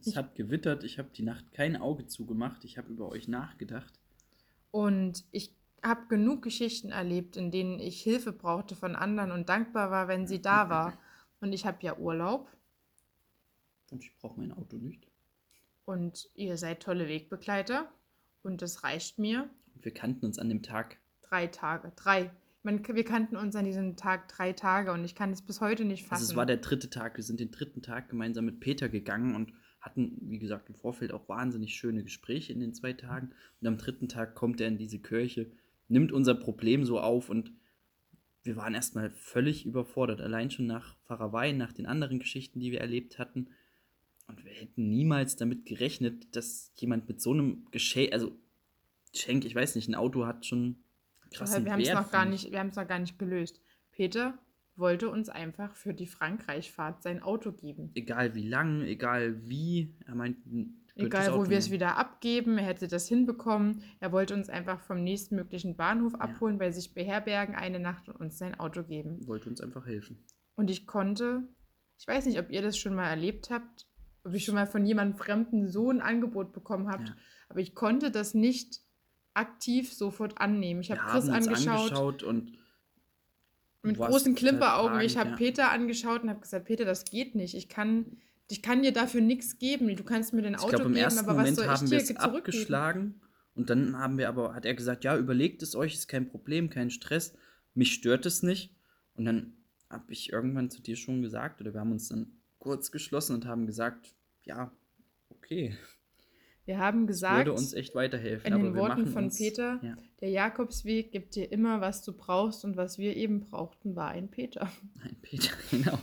Es 0.00 0.14
hat 0.14 0.36
gewittert, 0.36 0.84
ich 0.84 0.98
habe 0.98 1.08
die 1.12 1.22
Nacht 1.22 1.52
kein 1.52 1.76
Auge 1.76 2.06
zugemacht, 2.06 2.64
ich 2.64 2.78
habe 2.78 2.92
über 2.92 3.08
euch 3.08 3.26
nachgedacht. 3.26 3.98
Und 4.70 5.24
ich 5.32 5.57
habe 5.82 6.06
genug 6.08 6.42
Geschichten 6.42 6.90
erlebt, 6.90 7.36
in 7.36 7.50
denen 7.50 7.78
ich 7.80 8.00
Hilfe 8.02 8.32
brauchte 8.32 8.74
von 8.76 8.96
anderen 8.96 9.30
und 9.32 9.48
dankbar 9.48 9.90
war, 9.90 10.08
wenn 10.08 10.26
sie 10.26 10.40
da 10.42 10.68
war. 10.70 10.98
Und 11.40 11.52
ich 11.52 11.66
habe 11.66 11.78
ja 11.82 11.96
Urlaub 11.98 12.48
Und 13.90 14.02
ich 14.02 14.14
brauche 14.16 14.40
mein 14.40 14.52
Auto 14.52 14.76
nicht. 14.76 15.06
und 15.84 16.28
ihr 16.34 16.56
seid 16.56 16.82
tolle 16.82 17.08
Wegbegleiter 17.08 17.90
und 18.42 18.60
das 18.62 18.82
reicht 18.84 19.18
mir. 19.18 19.48
Und 19.74 19.84
wir 19.84 19.92
kannten 19.94 20.26
uns 20.26 20.38
an 20.38 20.48
dem 20.48 20.62
Tag. 20.62 20.98
Drei 21.22 21.46
Tage, 21.46 21.92
drei. 21.96 22.30
Man, 22.64 22.86
wir 22.86 23.04
kannten 23.04 23.36
uns 23.36 23.54
an 23.54 23.64
diesem 23.64 23.96
Tag 23.96 24.28
drei 24.28 24.52
Tage 24.52 24.92
und 24.92 25.04
ich 25.04 25.14
kann 25.14 25.30
es 25.30 25.42
bis 25.42 25.60
heute 25.60 25.84
nicht 25.84 26.02
fassen. 26.02 26.22
Also 26.22 26.32
es 26.32 26.36
war 26.36 26.44
der 26.46 26.56
dritte 26.56 26.90
Tag. 26.90 27.16
Wir 27.16 27.22
sind 27.24 27.38
den 27.40 27.50
dritten 27.52 27.82
Tag 27.82 28.08
gemeinsam 28.08 28.44
mit 28.46 28.58
Peter 28.60 28.88
gegangen 28.88 29.36
und 29.36 29.52
hatten, 29.80 30.18
wie 30.22 30.40
gesagt, 30.40 30.68
im 30.68 30.74
Vorfeld 30.74 31.12
auch 31.12 31.28
wahnsinnig 31.28 31.74
schöne 31.76 32.02
Gespräche 32.02 32.52
in 32.52 32.58
den 32.58 32.74
zwei 32.74 32.92
Tagen. 32.94 33.30
Und 33.60 33.68
am 33.68 33.78
dritten 33.78 34.08
Tag 34.08 34.34
kommt 34.34 34.60
er 34.60 34.66
in 34.66 34.76
diese 34.76 34.98
Kirche, 34.98 35.52
nimmt 35.88 36.12
unser 36.12 36.34
Problem 36.34 36.84
so 36.84 37.00
auf 37.00 37.28
und 37.28 37.52
wir 38.42 38.56
waren 38.56 38.74
erstmal 38.74 39.10
völlig 39.10 39.66
überfordert. 39.66 40.20
Allein 40.20 40.50
schon 40.50 40.66
nach 40.66 40.96
Pfarrerei, 41.04 41.52
nach 41.52 41.72
den 41.72 41.86
anderen 41.86 42.18
Geschichten, 42.18 42.60
die 42.60 42.72
wir 42.72 42.80
erlebt 42.80 43.18
hatten. 43.18 43.50
Und 44.26 44.44
wir 44.44 44.52
hätten 44.52 44.88
niemals 44.90 45.36
damit 45.36 45.66
gerechnet, 45.66 46.34
dass 46.36 46.72
jemand 46.76 47.08
mit 47.08 47.20
so 47.20 47.32
einem 47.32 47.66
Geschenk, 47.70 48.12
also 48.12 48.32
Geschenk, 49.12 49.44
ich 49.44 49.54
weiß 49.54 49.74
nicht, 49.74 49.88
ein 49.88 49.94
Auto 49.94 50.26
hat 50.26 50.46
schon 50.46 50.84
krassen 51.30 51.64
wir 51.64 51.72
haben 51.72 51.80
es 51.80 51.88
Wert, 51.88 51.96
noch 51.96 52.10
gar 52.10 52.22
finde 52.22 52.36
ich. 52.36 52.42
nicht, 52.44 52.52
wir 52.52 52.60
haben 52.60 52.68
es 52.68 52.76
noch 52.76 52.88
gar 52.88 52.98
nicht 52.98 53.18
gelöst. 53.18 53.60
Peter 53.92 54.38
wollte 54.78 55.10
uns 55.10 55.28
einfach 55.28 55.74
für 55.74 55.94
die 55.94 56.06
Frankreich-Fahrt 56.06 57.02
sein 57.02 57.22
Auto 57.22 57.52
geben. 57.52 57.90
egal 57.94 58.34
wie 58.34 58.48
lang, 58.48 58.82
egal 58.82 59.48
wie. 59.48 59.94
Er 60.06 60.14
meint, 60.14 60.38
Egal, 60.98 61.32
wo 61.32 61.48
wir 61.48 61.58
es 61.58 61.70
wieder 61.70 61.96
abgeben, 61.96 62.58
er 62.58 62.66
hätte 62.66 62.88
das 62.88 63.06
hinbekommen. 63.06 63.82
Er 64.00 64.10
wollte 64.10 64.34
uns 64.34 64.48
einfach 64.48 64.80
vom 64.80 65.04
nächstmöglichen 65.04 65.76
Bahnhof 65.76 66.16
abholen, 66.16 66.56
ja. 66.56 66.58
bei 66.58 66.70
sich 66.72 66.92
beherbergen, 66.92 67.54
eine 67.54 67.78
Nacht 67.78 68.08
und 68.08 68.16
uns 68.16 68.36
sein 68.36 68.58
Auto 68.58 68.82
geben. 68.82 69.24
Wollte 69.28 69.48
uns 69.48 69.60
einfach 69.60 69.86
helfen. 69.86 70.18
Und 70.56 70.70
ich 70.70 70.88
konnte, 70.88 71.44
ich 71.98 72.08
weiß 72.08 72.26
nicht, 72.26 72.40
ob 72.40 72.50
ihr 72.50 72.62
das 72.62 72.76
schon 72.76 72.96
mal 72.96 73.08
erlebt 73.08 73.50
habt, 73.50 73.86
ob 74.24 74.34
ihr 74.34 74.40
schon 74.40 74.56
mal 74.56 74.66
von 74.66 74.84
jemandem 74.84 75.16
Fremden 75.16 75.68
so 75.68 75.88
ein 75.88 76.00
Angebot 76.00 76.52
bekommen 76.52 76.88
habt, 76.88 77.10
ja. 77.10 77.16
aber 77.48 77.60
ich 77.60 77.76
konnte 77.76 78.10
das 78.10 78.34
nicht 78.34 78.80
aktiv 79.34 79.92
sofort 79.92 80.40
annehmen. 80.40 80.80
Ich 80.80 80.90
habe 80.90 81.00
Chris 81.00 81.28
angeschaut, 81.28 81.68
angeschaut 81.68 82.22
und 82.24 82.58
mit 83.82 83.96
großen 83.96 84.34
Klimperaugen. 84.34 85.00
Ich 85.00 85.16
habe 85.16 85.30
ja. 85.30 85.36
Peter 85.36 85.70
angeschaut 85.70 86.22
und 86.22 86.30
habe 86.30 86.40
gesagt, 86.40 86.66
Peter, 86.66 86.84
das 86.84 87.04
geht 87.04 87.34
nicht. 87.34 87.54
Ich 87.54 87.68
kann, 87.68 88.18
ich 88.50 88.62
kann 88.62 88.82
dir 88.82 88.92
dafür 88.92 89.20
nichts 89.20 89.58
geben. 89.58 89.94
Du 89.94 90.04
kannst 90.04 90.32
mir 90.32 90.42
den 90.42 90.56
Auto 90.56 90.76
glaub, 90.76 90.92
geben, 90.92 91.18
aber 91.18 91.34
Moment 91.34 91.50
was 91.50 91.56
soll 91.56 91.66
haben 91.66 91.84
ich 91.84 91.90
dir 91.90 92.04
zurückgeben? 92.04 92.36
abgeschlagen 92.36 93.20
und 93.58 93.70
dann 93.70 93.98
haben 93.98 94.18
wir 94.18 94.28
aber, 94.28 94.54
hat 94.54 94.64
er 94.64 94.74
gesagt, 94.74 95.02
ja, 95.02 95.18
überlegt 95.18 95.64
es 95.64 95.74
euch, 95.74 95.94
ist 95.94 96.06
kein 96.06 96.28
Problem, 96.28 96.70
kein 96.70 96.90
Stress. 96.90 97.34
Mich 97.74 97.92
stört 97.92 98.24
es 98.24 98.44
nicht. 98.44 98.72
Und 99.14 99.24
dann 99.24 99.52
habe 99.90 100.12
ich 100.12 100.32
irgendwann 100.32 100.70
zu 100.70 100.80
dir 100.80 100.94
schon 100.94 101.22
gesagt, 101.22 101.60
oder 101.60 101.74
wir 101.74 101.80
haben 101.80 101.90
uns 101.90 102.06
dann 102.06 102.38
kurz 102.60 102.92
geschlossen 102.92 103.34
und 103.34 103.46
haben 103.46 103.66
gesagt, 103.66 104.14
ja, 104.44 104.70
okay. 105.28 105.76
Wir 106.68 106.76
haben 106.76 107.06
gesagt, 107.06 107.38
würde 107.38 107.54
uns 107.54 107.72
echt 107.72 107.94
weiterhelfen. 107.94 108.52
In 108.52 108.62
den 108.62 108.74
Worten 108.74 109.06
von 109.06 109.24
uns, 109.24 109.38
Peter, 109.38 109.80
ja. 109.82 109.96
der 110.20 110.28
Jakobsweg 110.28 111.10
gibt 111.10 111.34
dir 111.34 111.50
immer, 111.50 111.80
was 111.80 112.02
du 112.02 112.12
brauchst 112.12 112.62
und 112.62 112.76
was 112.76 112.98
wir 112.98 113.16
eben 113.16 113.40
brauchten, 113.40 113.96
war 113.96 114.10
ein 114.10 114.28
Peter. 114.28 114.70
Ein 115.02 115.16
Peter, 115.22 115.48
genau. 115.70 115.98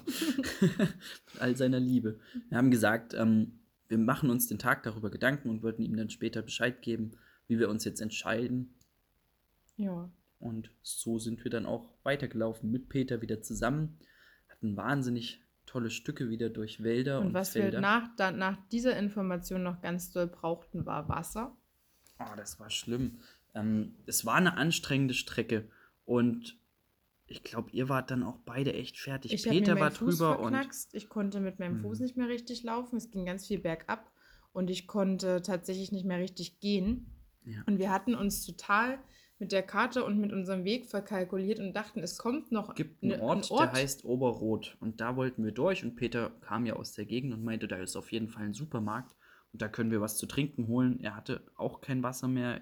Mit 0.62 0.90
all 1.40 1.56
seiner 1.56 1.80
Liebe. 1.80 2.20
Wir 2.50 2.58
haben 2.58 2.72
gesagt, 2.72 3.14
ähm, 3.14 3.60
wir 3.90 4.00
machen 4.00 4.32
uns 4.32 4.48
den 4.48 4.58
Tag 4.58 4.82
darüber 4.82 5.12
Gedanken 5.12 5.52
und 5.52 5.62
wollten 5.62 5.84
ihm 5.84 5.96
dann 5.96 6.10
später 6.10 6.42
Bescheid 6.42 6.82
geben, 6.82 7.12
wie 7.48 7.60
wir 7.60 7.70
uns 7.70 7.86
jetzt 7.86 8.02
entscheiden. 8.02 8.74
Ja. 9.78 10.10
Und 10.40 10.72
so 10.82 11.20
sind 11.20 11.44
wir 11.44 11.52
dann 11.52 11.68
auch 11.68 11.94
weitergelaufen 12.02 12.72
mit 12.72 12.90
Peter 12.90 13.22
wieder 13.22 13.40
zusammen. 13.40 14.00
Hatten 14.50 14.76
wahnsinnig 14.76 15.44
tolle 15.66 15.90
Stücke 15.90 16.30
wieder 16.30 16.50
durch 16.50 16.84
Wälder 16.84 17.20
und, 17.20 17.28
und 17.28 17.34
was 17.34 17.52
Felder. 17.52 17.74
wir 17.74 17.82
nach, 17.82 18.10
da, 18.16 18.32
nach 18.32 18.58
dieser 18.72 18.98
Information 18.98 19.64
noch 19.64 19.82
ganz 19.82 20.12
doll 20.12 20.28
brauchten, 20.28 20.86
war 20.86 21.10
Wasser. 21.10 21.56
Oh, 22.20 22.36
das 22.38 22.60
war 22.60 22.70
schlimm. 22.70 23.20
Ähm, 23.54 23.96
es 24.06 24.26
war 24.26 24.36
eine 24.36 24.58
anstrengende 24.58 25.14
Strecke 25.14 25.70
und 26.06 26.58
ich 27.28 27.44
glaube, 27.44 27.72
ihr 27.72 27.90
wart 27.90 28.12
dann 28.12 28.24
auch 28.24 28.38
beide 28.46 28.74
echt 28.74 29.00
fertig. 29.00 29.34
Ich 29.34 29.44
Peter 29.44 29.80
war 29.80 29.92
Fuß 29.92 30.18
drüber 30.18 30.38
verknackst. 30.38 30.94
und 30.94 30.98
ich 30.98 31.10
konnte 31.10 31.40
mit 31.40 31.60
meinem 31.60 31.82
Fuß 31.82 32.00
mhm. 32.00 32.06
nicht 32.06 32.18
mehr 32.18 32.28
richtig 32.28 32.64
laufen. 32.64 32.98
Es 32.98 33.10
ging 33.10 33.26
ganz 33.26 33.48
viel 33.48 33.60
bergab 33.60 34.12
und 34.54 34.70
ich 34.70 34.88
konnte 34.88 35.42
tatsächlich 35.42 35.92
nicht 35.92 36.06
mehr 36.06 36.20
richtig 36.20 36.60
gehen. 36.60 37.12
Ja. 37.44 37.64
Und 37.66 37.80
wir 37.80 37.92
hatten 37.92 38.14
uns 38.14 38.46
total 38.46 39.00
mit 39.38 39.52
der 39.52 39.64
Karte 39.64 40.04
und 40.06 40.20
mit 40.20 40.32
unserem 40.32 40.64
Weg 40.64 40.86
verkalkuliert 40.86 41.60
und 41.60 41.74
dachten, 41.74 42.00
es 42.02 42.18
kommt 42.18 42.52
noch 42.52 42.70
Es 42.70 42.76
gibt 42.76 43.04
einen, 43.04 43.18
ne, 43.18 43.22
Ort, 43.22 43.52
Ort, 43.52 43.62
der 43.62 43.82
heißt 43.82 44.06
Oberrot 44.06 44.78
und 44.80 45.02
da 45.02 45.16
wollten 45.16 45.44
wir 45.44 45.52
durch 45.52 45.84
und 45.84 45.96
Peter 45.96 46.32
kam 46.42 46.66
ja 46.66 46.76
aus 46.76 46.94
der 46.94 47.06
Gegend 47.06 47.34
und 47.34 47.44
meinte, 47.44 47.68
da 47.68 47.78
ist 47.78 47.96
auf 47.96 48.12
jeden 48.12 48.30
Fall 48.30 48.46
ein 48.46 48.54
Supermarkt 48.54 49.16
und 49.52 49.62
da 49.62 49.68
können 49.68 49.92
wir 49.92 50.02
was 50.02 50.18
zu 50.18 50.26
trinken 50.26 50.68
holen. 50.68 51.00
Er 51.02 51.16
hatte 51.16 51.42
auch 51.56 51.82
kein 51.82 52.02
Wasser 52.04 52.28
mehr. 52.28 52.62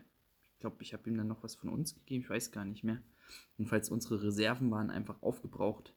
Ich 0.53 0.59
glaube, 0.59 0.77
ich 0.81 0.93
habe 0.93 1.09
ihm 1.09 1.17
dann 1.17 1.27
noch 1.27 1.43
was 1.43 1.55
von 1.55 1.69
uns 1.69 1.93
gegeben, 1.93 2.23
ich 2.23 2.29
weiß 2.29 2.51
gar 2.51 2.65
nicht 2.65 2.83
mehr. 2.83 3.01
Jedenfalls 3.57 3.89
unsere 3.89 4.23
Reserven 4.23 4.71
waren 4.71 4.89
einfach 4.89 5.21
aufgebraucht. 5.21 5.93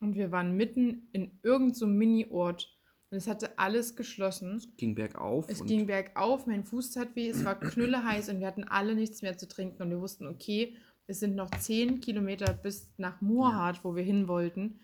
Und 0.00 0.14
wir 0.14 0.30
waren 0.30 0.56
mitten 0.56 1.08
in 1.12 1.38
irgendeinem 1.42 1.74
so 1.74 1.86
Mini-Ort 1.86 2.75
und 3.16 3.22
es 3.22 3.28
hatte 3.28 3.58
alles 3.58 3.96
geschlossen. 3.96 4.56
Es 4.56 4.76
ging 4.76 4.94
bergauf. 4.94 5.46
Es 5.48 5.64
ging 5.64 5.86
bergauf, 5.86 6.46
mein 6.46 6.64
Fuß 6.64 6.90
tat 6.90 7.16
weh, 7.16 7.30
es 7.30 7.46
war 7.46 7.58
knülleheiß 7.58 8.28
und 8.28 8.40
wir 8.40 8.46
hatten 8.46 8.64
alle 8.64 8.94
nichts 8.94 9.22
mehr 9.22 9.38
zu 9.38 9.48
trinken. 9.48 9.82
Und 9.82 9.88
wir 9.88 10.02
wussten, 10.02 10.26
okay, 10.26 10.76
es 11.06 11.20
sind 11.20 11.34
noch 11.34 11.50
zehn 11.52 12.00
Kilometer 12.00 12.52
bis 12.52 12.90
nach 12.98 13.22
Murhart, 13.22 13.76
ja. 13.76 13.84
wo 13.84 13.96
wir 13.96 14.02
hin 14.02 14.28
wollten. 14.28 14.80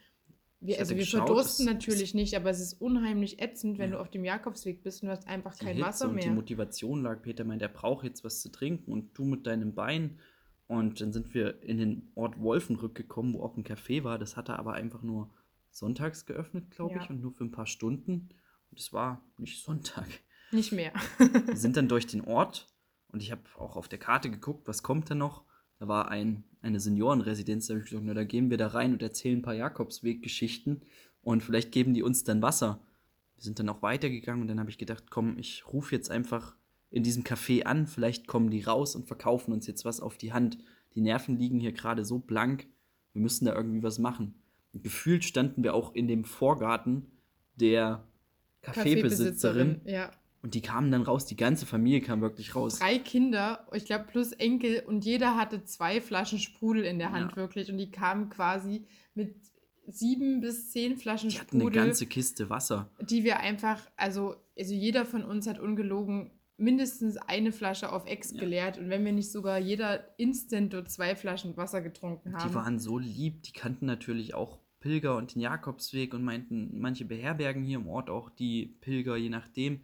Wir, 0.60 0.78
also 0.78 0.92
wir 0.92 1.00
geschaut, 1.00 1.26
verdursten 1.26 1.66
natürlich 1.66 2.14
nicht, 2.14 2.34
aber 2.34 2.48
es 2.48 2.60
ist 2.60 2.80
unheimlich 2.80 3.42
ätzend, 3.42 3.76
wenn 3.76 3.90
ja. 3.90 3.96
du 3.96 4.00
auf 4.00 4.08
dem 4.08 4.24
Jakobsweg 4.24 4.82
bist 4.82 5.02
und 5.02 5.08
du 5.08 5.12
hast 5.12 5.28
einfach 5.28 5.54
die 5.54 5.66
kein 5.66 5.74
Hitze 5.74 5.86
Wasser 5.86 6.08
mehr. 6.08 6.14
Und 6.14 6.30
die 6.30 6.34
Motivation 6.34 7.02
lag, 7.02 7.20
Peter 7.20 7.44
meint, 7.44 7.60
er 7.60 7.68
braucht 7.68 8.04
jetzt 8.04 8.24
was 8.24 8.40
zu 8.40 8.50
trinken 8.50 8.92
und 8.92 9.10
du 9.12 9.24
mit 9.26 9.46
deinem 9.46 9.74
Bein. 9.74 10.20
Und 10.68 11.02
dann 11.02 11.12
sind 11.12 11.34
wir 11.34 11.62
in 11.62 11.76
den 11.76 12.12
Ort 12.14 12.40
Wolfenrück 12.40 12.94
gekommen, 12.94 13.34
wo 13.34 13.42
auch 13.42 13.58
ein 13.58 13.64
Café 13.64 14.04
war. 14.04 14.18
Das 14.18 14.38
hatte 14.38 14.58
aber 14.58 14.72
einfach 14.72 15.02
nur 15.02 15.30
sonntags 15.72 16.26
geöffnet, 16.26 16.70
glaube 16.70 16.94
ja. 16.94 17.02
ich, 17.02 17.10
und 17.10 17.20
nur 17.20 17.32
für 17.32 17.44
ein 17.44 17.50
paar 17.50 17.66
Stunden. 17.66 18.28
Und 18.70 18.80
es 18.80 18.92
war 18.92 19.24
nicht 19.38 19.64
Sonntag. 19.64 20.06
Nicht 20.52 20.72
mehr. 20.72 20.92
wir 21.18 21.56
sind 21.56 21.76
dann 21.76 21.88
durch 21.88 22.06
den 22.06 22.22
Ort 22.22 22.68
und 23.08 23.22
ich 23.22 23.32
habe 23.32 23.42
auch 23.58 23.76
auf 23.76 23.88
der 23.88 23.98
Karte 23.98 24.30
geguckt, 24.30 24.68
was 24.68 24.82
kommt 24.82 25.10
da 25.10 25.14
noch. 25.14 25.44
Da 25.78 25.88
war 25.88 26.08
ein, 26.08 26.44
eine 26.60 26.78
Seniorenresidenz, 26.78 27.66
da 27.66 27.74
habe 27.74 27.82
ich 27.82 27.90
gesagt, 27.90 28.06
na, 28.06 28.14
da 28.14 28.24
gehen 28.24 28.50
wir 28.50 28.58
da 28.58 28.68
rein 28.68 28.92
und 28.92 29.02
erzählen 29.02 29.38
ein 29.38 29.42
paar 29.42 29.54
Jakobsweg-Geschichten 29.54 30.82
und 31.22 31.42
vielleicht 31.42 31.72
geben 31.72 31.94
die 31.94 32.02
uns 32.02 32.22
dann 32.22 32.42
Wasser. 32.42 32.80
Wir 33.36 33.42
sind 33.42 33.58
dann 33.58 33.68
auch 33.68 33.82
weitergegangen 33.82 34.42
und 34.42 34.48
dann 34.48 34.60
habe 34.60 34.70
ich 34.70 34.78
gedacht, 34.78 35.10
komm, 35.10 35.38
ich 35.38 35.66
rufe 35.72 35.94
jetzt 35.94 36.10
einfach 36.10 36.54
in 36.90 37.02
diesem 37.02 37.24
Café 37.24 37.64
an, 37.64 37.86
vielleicht 37.86 38.26
kommen 38.28 38.50
die 38.50 38.62
raus 38.62 38.94
und 38.94 39.06
verkaufen 39.06 39.52
uns 39.52 39.66
jetzt 39.66 39.84
was 39.84 40.00
auf 40.00 40.18
die 40.18 40.32
Hand. 40.32 40.58
Die 40.94 41.00
Nerven 41.00 41.36
liegen 41.36 41.58
hier 41.58 41.72
gerade 41.72 42.04
so 42.04 42.18
blank, 42.18 42.68
wir 43.12 43.22
müssen 43.22 43.46
da 43.46 43.54
irgendwie 43.54 43.82
was 43.82 43.98
machen 43.98 44.41
gefühlt 44.74 45.24
standen 45.24 45.62
wir 45.62 45.74
auch 45.74 45.94
in 45.94 46.08
dem 46.08 46.24
Vorgarten 46.24 47.06
der 47.56 48.04
Kaffeebesitzerin. 48.62 49.80
Ja. 49.84 50.10
Und 50.42 50.54
die 50.54 50.60
kamen 50.60 50.90
dann 50.90 51.02
raus, 51.02 51.24
die 51.24 51.36
ganze 51.36 51.66
Familie 51.66 52.00
kam 52.00 52.20
wirklich 52.20 52.56
raus. 52.56 52.80
Drei 52.80 52.98
Kinder, 52.98 53.66
ich 53.72 53.84
glaube 53.84 54.06
plus 54.10 54.32
Enkel 54.32 54.82
und 54.86 55.04
jeder 55.04 55.36
hatte 55.36 55.64
zwei 55.64 56.00
Flaschen 56.00 56.40
Sprudel 56.40 56.84
in 56.84 56.98
der 56.98 57.12
Hand 57.12 57.32
ja. 57.32 57.36
wirklich 57.36 57.70
und 57.70 57.78
die 57.78 57.90
kamen 57.90 58.28
quasi 58.28 58.84
mit 59.14 59.36
sieben 59.86 60.40
bis 60.40 60.70
zehn 60.72 60.96
Flaschen 60.96 61.28
die 61.28 61.36
Sprudel. 61.36 61.66
Hatten 61.66 61.78
eine 61.78 61.86
ganze 61.86 62.06
Kiste 62.06 62.50
Wasser. 62.50 62.90
Die 63.00 63.22
wir 63.22 63.38
einfach, 63.38 63.78
also, 63.96 64.34
also 64.58 64.74
jeder 64.74 65.04
von 65.04 65.22
uns 65.24 65.46
hat 65.46 65.60
ungelogen 65.60 66.32
mindestens 66.56 67.16
eine 67.16 67.52
Flasche 67.52 67.92
auf 67.92 68.06
Ex 68.06 68.32
ja. 68.32 68.40
geleert 68.40 68.78
und 68.78 68.88
wenn 68.88 69.04
wir 69.04 69.12
nicht 69.12 69.30
sogar 69.30 69.58
jeder 69.58 70.18
instant 70.18 70.74
zwei 70.88 71.14
Flaschen 71.14 71.56
Wasser 71.56 71.82
getrunken 71.82 72.34
haben. 72.34 72.48
Die 72.48 72.54
waren 72.54 72.78
so 72.78 72.98
lieb, 72.98 73.42
die 73.42 73.52
kannten 73.52 73.86
natürlich 73.86 74.34
auch 74.34 74.58
Pilger 74.82 75.16
und 75.16 75.34
den 75.34 75.40
Jakobsweg 75.40 76.12
und 76.12 76.22
meinten, 76.22 76.78
manche 76.78 77.06
beherbergen 77.06 77.62
hier 77.62 77.78
im 77.78 77.88
Ort 77.88 78.10
auch 78.10 78.28
die 78.28 78.76
Pilger, 78.80 79.16
je 79.16 79.30
nachdem. 79.30 79.80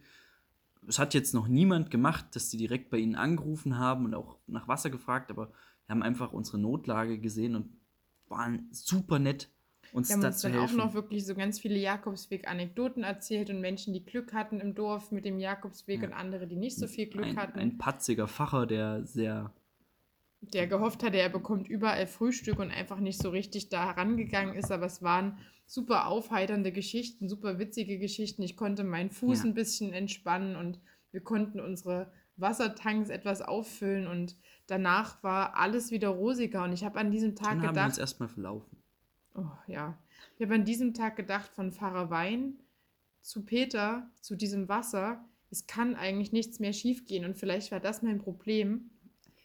Es 0.87 0.99
hat 0.99 1.13
jetzt 1.13 1.33
noch 1.33 1.47
niemand 1.47 1.89
gemacht, 1.89 2.35
dass 2.35 2.51
sie 2.51 2.57
direkt 2.57 2.89
bei 2.89 2.97
ihnen 2.97 3.15
angerufen 3.15 3.77
haben 3.79 4.05
und 4.05 4.13
auch 4.13 4.37
nach 4.47 4.67
Wasser 4.67 4.89
gefragt, 4.89 5.31
aber 5.31 5.47
wir 5.47 5.95
haben 5.95 6.03
einfach 6.03 6.33
unsere 6.33 6.59
Notlage 6.59 7.17
gesehen 7.17 7.55
und 7.55 7.69
waren 8.27 8.67
super 8.71 9.17
nett 9.17 9.49
uns 9.91 10.09
Wir 10.09 10.17
haben 10.17 10.25
uns 10.25 10.41
dann 10.41 10.53
helfen. 10.53 10.79
auch 10.79 10.85
noch 10.85 10.93
wirklich 10.93 11.25
so 11.25 11.33
ganz 11.33 11.59
viele 11.59 11.79
Jakobsweg-Anekdoten 11.79 13.03
erzählt 13.03 13.49
und 13.49 13.59
Menschen, 13.59 13.93
die 13.93 14.05
Glück 14.05 14.33
hatten 14.33 14.59
im 14.59 14.75
Dorf 14.75 15.11
mit 15.11 15.25
dem 15.25 15.39
Jakobsweg 15.39 16.01
ja. 16.01 16.07
und 16.07 16.13
andere, 16.13 16.45
die 16.45 16.57
nicht 16.57 16.77
so 16.77 16.87
viel 16.87 17.07
Glück 17.07 17.25
ein, 17.25 17.37
hatten. 17.37 17.57
Ein 17.57 17.77
patziger 17.77 18.27
Facher, 18.27 18.67
der 18.67 19.05
sehr 19.05 19.51
der 20.41 20.67
gehofft 20.67 21.03
hatte, 21.03 21.17
er 21.17 21.29
bekommt 21.29 21.67
überall 21.67 22.07
Frühstück 22.07 22.59
und 22.59 22.71
einfach 22.71 22.99
nicht 22.99 23.21
so 23.21 23.29
richtig 23.29 23.69
da 23.69 23.85
herangegangen 23.85 24.55
ist. 24.55 24.71
Aber 24.71 24.85
es 24.85 25.01
waren 25.01 25.37
super 25.65 26.07
aufheiternde 26.07 26.71
Geschichten, 26.71 27.29
super 27.29 27.59
witzige 27.59 27.99
Geschichten. 27.99 28.41
Ich 28.41 28.57
konnte 28.57 28.83
meinen 28.83 29.11
Fuß 29.11 29.39
ja. 29.39 29.45
ein 29.45 29.53
bisschen 29.53 29.93
entspannen 29.93 30.55
und 30.55 30.79
wir 31.11 31.21
konnten 31.21 31.59
unsere 31.59 32.11
Wassertanks 32.37 33.09
etwas 33.09 33.41
auffüllen 33.41 34.07
und 34.07 34.35
danach 34.67 35.21
war 35.23 35.57
alles 35.57 35.91
wieder 35.91 36.09
rosiger. 36.09 36.63
Und 36.63 36.73
ich 36.73 36.83
habe 36.83 36.99
an 36.99 37.11
diesem 37.11 37.35
Tag 37.35 37.49
Dann 37.49 37.57
gedacht. 37.57 37.69
Haben 37.69 37.75
wir 37.75 37.85
uns 37.85 37.97
erstmal 37.97 38.29
verlaufen. 38.29 38.77
Oh 39.35 39.45
ja. 39.67 39.97
Ich 40.37 40.45
habe 40.45 40.55
an 40.55 40.65
diesem 40.65 40.93
Tag 40.93 41.15
gedacht, 41.15 41.51
von 41.53 41.71
Pfarrer 41.71 42.09
Wein 42.09 42.59
zu 43.21 43.45
Peter, 43.45 44.09
zu 44.21 44.35
diesem 44.35 44.69
Wasser, 44.69 45.25
es 45.51 45.67
kann 45.67 45.95
eigentlich 45.95 46.31
nichts 46.31 46.59
mehr 46.59 46.73
schiefgehen. 46.73 47.25
Und 47.25 47.37
vielleicht 47.37 47.71
war 47.71 47.79
das 47.79 48.01
mein 48.01 48.19
Problem. 48.19 48.91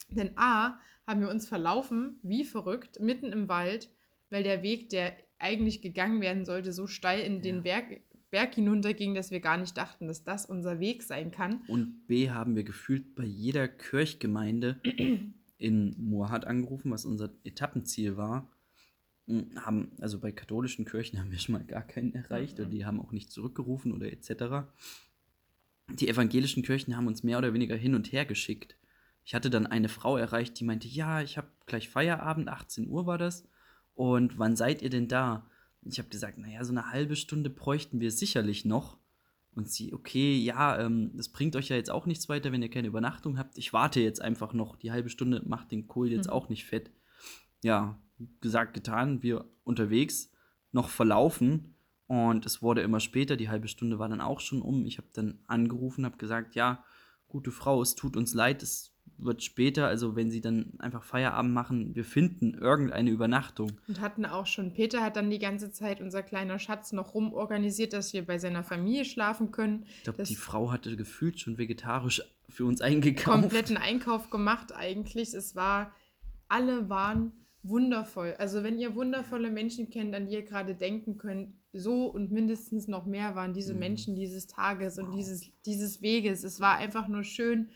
Denn 0.09 0.33
A, 0.37 0.79
haben 1.07 1.21
wir 1.21 1.31
uns 1.31 1.47
verlaufen, 1.47 2.19
wie 2.23 2.45
verrückt, 2.45 3.01
mitten 3.01 3.33
im 3.33 3.49
Wald, 3.49 3.91
weil 4.31 4.43
der 4.43 4.63
Weg, 4.63 4.91
der 4.91 5.17
eigentlich 5.39 5.83
gegangen 5.83 6.21
werden 6.21 6.45
sollte, 6.45 6.73
so 6.73 6.87
steil 6.87 7.21
in 7.21 7.43
den 7.43 7.63
Berg, 7.63 8.01
Berg 8.31 8.55
hinunterging, 8.55 9.15
dass 9.15 9.31
wir 9.31 9.41
gar 9.41 9.57
nicht 9.57 9.77
dachten, 9.77 10.09
dass 10.09 10.25
das 10.25 10.47
unser 10.47 10.81
Weg 10.81 11.03
sein 11.03 11.31
kann. 11.31 11.63
Und 11.69 12.07
B, 12.07 12.31
haben 12.31 12.57
wir 12.57 12.65
gefühlt 12.65 13.15
bei 13.15 13.25
jeder 13.25 13.69
Kirchgemeinde 13.69 14.81
in 15.59 15.95
Moorhardt 15.99 16.47
angerufen, 16.47 16.91
was 16.91 17.05
unser 17.05 17.31
Etappenziel 17.45 18.17
war. 18.17 18.51
Haben, 19.57 19.93
also 20.01 20.19
bei 20.19 20.33
katholischen 20.33 20.85
Kirchen 20.85 21.19
haben 21.21 21.31
wir 21.31 21.39
schon 21.39 21.55
mal 21.55 21.65
gar 21.65 21.87
keinen 21.87 22.13
erreicht 22.13 22.59
mhm. 22.59 22.65
und 22.65 22.71
die 22.73 22.85
haben 22.85 23.01
auch 23.01 23.13
nicht 23.13 23.31
zurückgerufen 23.31 23.93
oder 23.93 24.13
etc. 24.13 24.67
Die 25.95 26.09
evangelischen 26.09 26.63
Kirchen 26.63 26.97
haben 26.97 27.07
uns 27.07 27.23
mehr 27.23 27.39
oder 27.39 27.55
weniger 27.55 27.77
hin 27.77 27.95
und 27.95 28.11
her 28.13 28.25
geschickt. 28.25 28.77
Ich 29.25 29.35
hatte 29.35 29.51
dann 29.51 29.67
eine 29.67 29.89
Frau 29.89 30.17
erreicht, 30.17 30.59
die 30.61 30.65
meinte, 30.65 30.87
ja, 30.87 31.23
ich 31.23 31.39
habe 31.39 31.49
gleich 31.67 31.89
Feierabend, 31.89 32.49
18 32.49 32.89
Uhr 32.89 33.07
war 33.07 33.19
das. 33.19 33.49
Und 33.95 34.39
wann 34.39 34.57
seid 34.57 34.83
ihr 34.83 34.91
denn 34.91 35.09
da? 35.09 35.49
Ich 35.83 35.99
habe 35.99 36.09
gesagt, 36.09 36.39
naja, 36.39 36.65
so 36.65 36.73
eine 36.73 36.91
halbe 36.91 37.17
Stunde 37.17 37.51
bräuchten 37.51 38.01
wir 38.01 38.11
sicherlich 38.11 38.65
noch. 38.65 38.99
Und 39.55 39.71
sie, 39.71 39.95
okay, 39.95 40.37
ja, 40.37 40.79
ähm, 40.81 41.13
das 41.15 41.29
bringt 41.29 41.55
euch 41.57 41.69
ja 41.69 41.77
jetzt 41.77 41.91
auch 41.91 42.07
nichts 42.07 42.29
weiter, 42.29 42.51
wenn 42.53 42.63
ihr 42.63 42.71
keine 42.71 42.89
Übernachtung 42.89 43.39
habt. 43.39 43.57
Ich 43.57 43.73
warte 43.73 44.01
jetzt 44.01 44.21
einfach 44.21 44.53
noch. 44.53 44.77
Die 44.77 44.91
halbe 44.91 45.11
Stunde 45.11 45.43
macht 45.47 45.71
den 45.71 45.87
Kohl 45.87 46.11
jetzt 46.11 46.27
Mhm. 46.27 46.33
auch 46.33 46.49
nicht 46.49 46.65
fett. 46.65 46.91
Ja, 47.63 47.99
gesagt, 48.41 48.75
getan. 48.75 49.23
Wir 49.23 49.45
unterwegs 49.63 50.33
noch 50.73 50.89
verlaufen 50.89 51.77
und 52.09 52.45
es 52.47 52.63
wurde 52.63 52.83
immer 52.83 53.01
später. 53.01 53.37
Die 53.37 53.49
halbe 53.49 53.69
Stunde 53.69 53.99
war 53.99 54.09
dann 54.09 54.21
auch 54.21 54.41
schon 54.41 54.61
um. 54.61 54.87
Ich 54.87 54.99
habe 54.99 55.09
dann 55.13 55.39
angerufen, 55.47 56.05
habe 56.05 56.17
gesagt, 56.17 56.57
ja, 56.57 56.85
gute 57.29 57.53
Frau, 57.53 57.81
es 57.81 57.95
tut 57.95 58.17
uns 58.17 58.35
leid, 58.35 58.63
es 58.63 58.94
wird 59.19 59.43
später. 59.43 59.87
Also 59.87 60.17
wenn 60.17 60.31
Sie 60.31 60.41
dann 60.41 60.73
einfach 60.79 61.05
Feierabend 61.05 61.53
machen, 61.53 61.95
wir 61.95 62.05
finden 62.05 62.55
irgendeine 62.55 63.11
Übernachtung. 63.11 63.73
Und 63.89 64.01
hatten 64.01 64.25
auch 64.27 64.47
schon, 64.47 64.73
Peter 64.73 65.03
hat 65.03 65.17
dann 65.17 65.31
die 65.31 65.39
ganze 65.39 65.71
Zeit, 65.71 66.01
unser 66.01 66.23
kleiner 66.23 66.59
Schatz, 66.59 66.93
noch 66.93 67.15
rumorganisiert, 67.15 67.93
dass 67.93 68.13
wir 68.13 68.25
bei 68.27 68.39
seiner 68.39 68.65
Familie 68.65 69.05
schlafen 69.05 69.51
können. 69.51 69.87
Ich 69.99 70.05
glaube, 70.05 70.23
die 70.23 70.35
Frau 70.35 70.73
hatte 70.73 70.97
gefühlt 70.97 71.41
schon 71.41 71.59
vegetarisch 71.59 72.23
für 72.49 72.65
uns 72.65 72.81
eingekauft. 72.81 73.41
kompletten 73.41 73.77
Einkauf 73.77 74.31
gemacht 74.31 74.75
eigentlich. 74.75 75.35
Es 75.35 75.57
war, 75.57 75.93
alle 76.49 76.89
waren 76.89 77.33
wundervoll. 77.63 78.35
Also 78.39 78.63
wenn 78.63 78.79
ihr 78.79 78.95
wundervolle 78.95 79.51
Menschen 79.51 79.91
kennt, 79.91 80.15
an 80.15 80.27
die 80.27 80.35
ihr 80.35 80.43
gerade 80.43 80.75
denken 80.75 81.17
könnt, 81.17 81.55
so 81.73 82.07
und 82.07 82.31
mindestens 82.31 82.87
noch 82.87 83.07
mehr 83.07 83.35
waren 83.35 83.53
diese 83.53 83.73
Mhm. 83.73 83.81
Menschen 83.81 84.15
dieses 84.15 84.47
Tages 84.47 84.99
und 84.99 85.13
dieses, 85.13 85.51
dieses 85.65 86.03
Weges. 86.03 86.45
Es 86.45 86.61
war 86.61 86.77
einfach 86.77 87.09
nur 87.09 87.25
schön, 87.25 87.71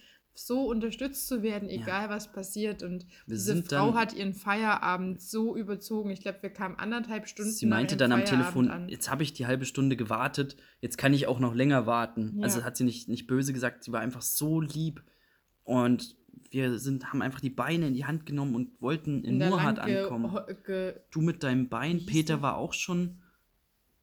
so 0.47 0.67
unterstützt 0.69 1.27
zu 1.27 1.43
werden, 1.43 1.69
Ja. 1.69 1.83
egal 1.83 2.09
was 2.11 2.31
passiert. 2.31 2.83
Und 2.83 3.05
Wir 3.27 3.35
diese 3.37 3.63
Frau 3.65 3.95
hat 3.95 4.15
ihren 4.15 4.35
Feierabend 4.35 5.21
so 5.21 5.57
überzogen. 5.57 6.11
Ich 6.11 6.21
glaube, 6.21 6.39
wir 6.43 6.51
kamen 6.51 6.77
anderthalb 6.77 7.27
Stunden 7.29 7.51
Sie 7.53 7.67
meinte 7.67 7.97
dann 7.97 8.13
am 8.13 8.21
Feierabend 8.21 8.43
Telefon, 8.45 8.71
an. 8.71 8.89
jetzt 8.89 9.11
habe 9.11 9.23
ich 9.23 9.33
die 9.33 9.47
halbe 9.47 9.65
Stunde 9.65 9.97
gewartet, 9.97 10.57
jetzt 10.81 10.97
kann 10.99 11.13
ich 11.13 11.27
auch 11.27 11.41
noch 11.41 11.55
länger 11.55 11.87
warten. 11.87 12.37
Ja. 12.39 12.45
Also 12.45 12.63
hat 12.65 12.77
sie 12.77 12.85
nicht, 12.85 13.09
nicht 13.09 13.27
böse 13.27 13.53
gesagt, 13.53 13.85
sie 13.85 13.93
war 13.93 14.01
einfach 14.01 14.23
so 14.23 14.61
lieb. 14.61 15.03
Und 15.65 16.17
wir 16.51 16.79
sind, 16.79 17.13
haben 17.13 17.21
einfach 17.21 17.41
die 17.41 17.51
Beine 17.51 17.89
in 17.89 17.95
die 17.95 18.05
Hand 18.07 18.25
genommen 18.25 18.55
und 18.55 18.81
wollten 18.81 19.25
in, 19.25 19.39
lang 19.39 19.75
ge- 19.85 19.99
ankommen. 20.03 20.35
Du 21.11 21.21
mit 21.21 21.43
deinem 21.43 21.69
Bein, 21.69 22.07
Peter 22.07 22.41
war 22.43 22.57
auch 22.57 22.73
schon 22.73 23.19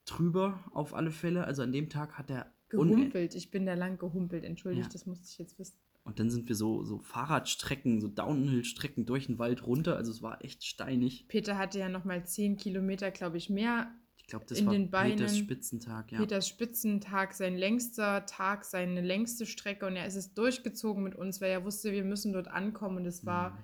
drüber 0.06 0.60
auf 0.74 0.94
alle 0.94 1.12
Fälle. 1.12 1.46
Also 1.46 1.64
an 1.64 1.72
dem 1.72 1.90
Tag 1.90 2.18
hat 2.18 2.30
er 2.30 2.52
gehumpelt. 2.70 3.34
Ich 3.36 3.50
bin 3.52 3.66
da 3.66 3.74
lang 3.74 3.98
gehumpelt. 3.98 4.44
Entschuldigt, 4.44 4.88
Ja. 4.88 4.92
das 4.92 5.06
musste 5.06 5.26
ich 5.28 5.38
jetzt 5.40 5.58
wissen. 5.58 5.78
Und 6.06 6.20
dann 6.20 6.30
sind 6.30 6.48
wir 6.48 6.56
so, 6.56 6.84
so 6.84 7.00
Fahrradstrecken, 7.00 8.00
so 8.00 8.08
Downhill-Strecken 8.08 9.06
durch 9.06 9.26
den 9.26 9.40
Wald 9.40 9.66
runter. 9.66 9.98
Also 9.98 10.12
es 10.12 10.22
war 10.22 10.44
echt 10.46 10.64
steinig. 10.64 11.28
Peter 11.28 11.58
hatte 11.58 11.80
ja 11.80 11.90
noch 11.90 12.06
mal 12.06 12.24
10 12.26 12.58
Kilometer, 12.58 13.10
glaube 13.12 13.38
ich, 13.38 13.50
mehr. 13.50 13.92
Ich 14.18 14.28
glaube, 14.28 14.46
das 14.48 14.60
In 14.60 14.68
war 14.68 14.74
den 14.74 14.92
Beinen. 14.92 15.18
Peters 15.18 15.38
Spitzentag, 15.38 16.12
ja. 16.12 16.20
Peters 16.20 16.48
Spitzentag, 16.48 17.34
sein 17.34 17.58
längster 17.58 18.26
Tag, 18.28 18.66
seine 18.66 19.02
längste 19.02 19.46
Strecke. 19.48 19.88
Und 19.88 19.96
er 19.96 20.06
ist 20.06 20.16
es 20.16 20.34
durchgezogen 20.36 21.04
mit 21.04 21.16
uns, 21.16 21.42
weil 21.42 21.50
er 21.52 21.66
wusste, 21.66 21.92
wir 21.92 22.04
müssen 22.04 22.34
dort 22.34 22.48
ankommen. 22.48 22.98
Und 22.98 23.06
es 23.08 23.26
war 23.26 23.52
Mhm. 23.52 23.58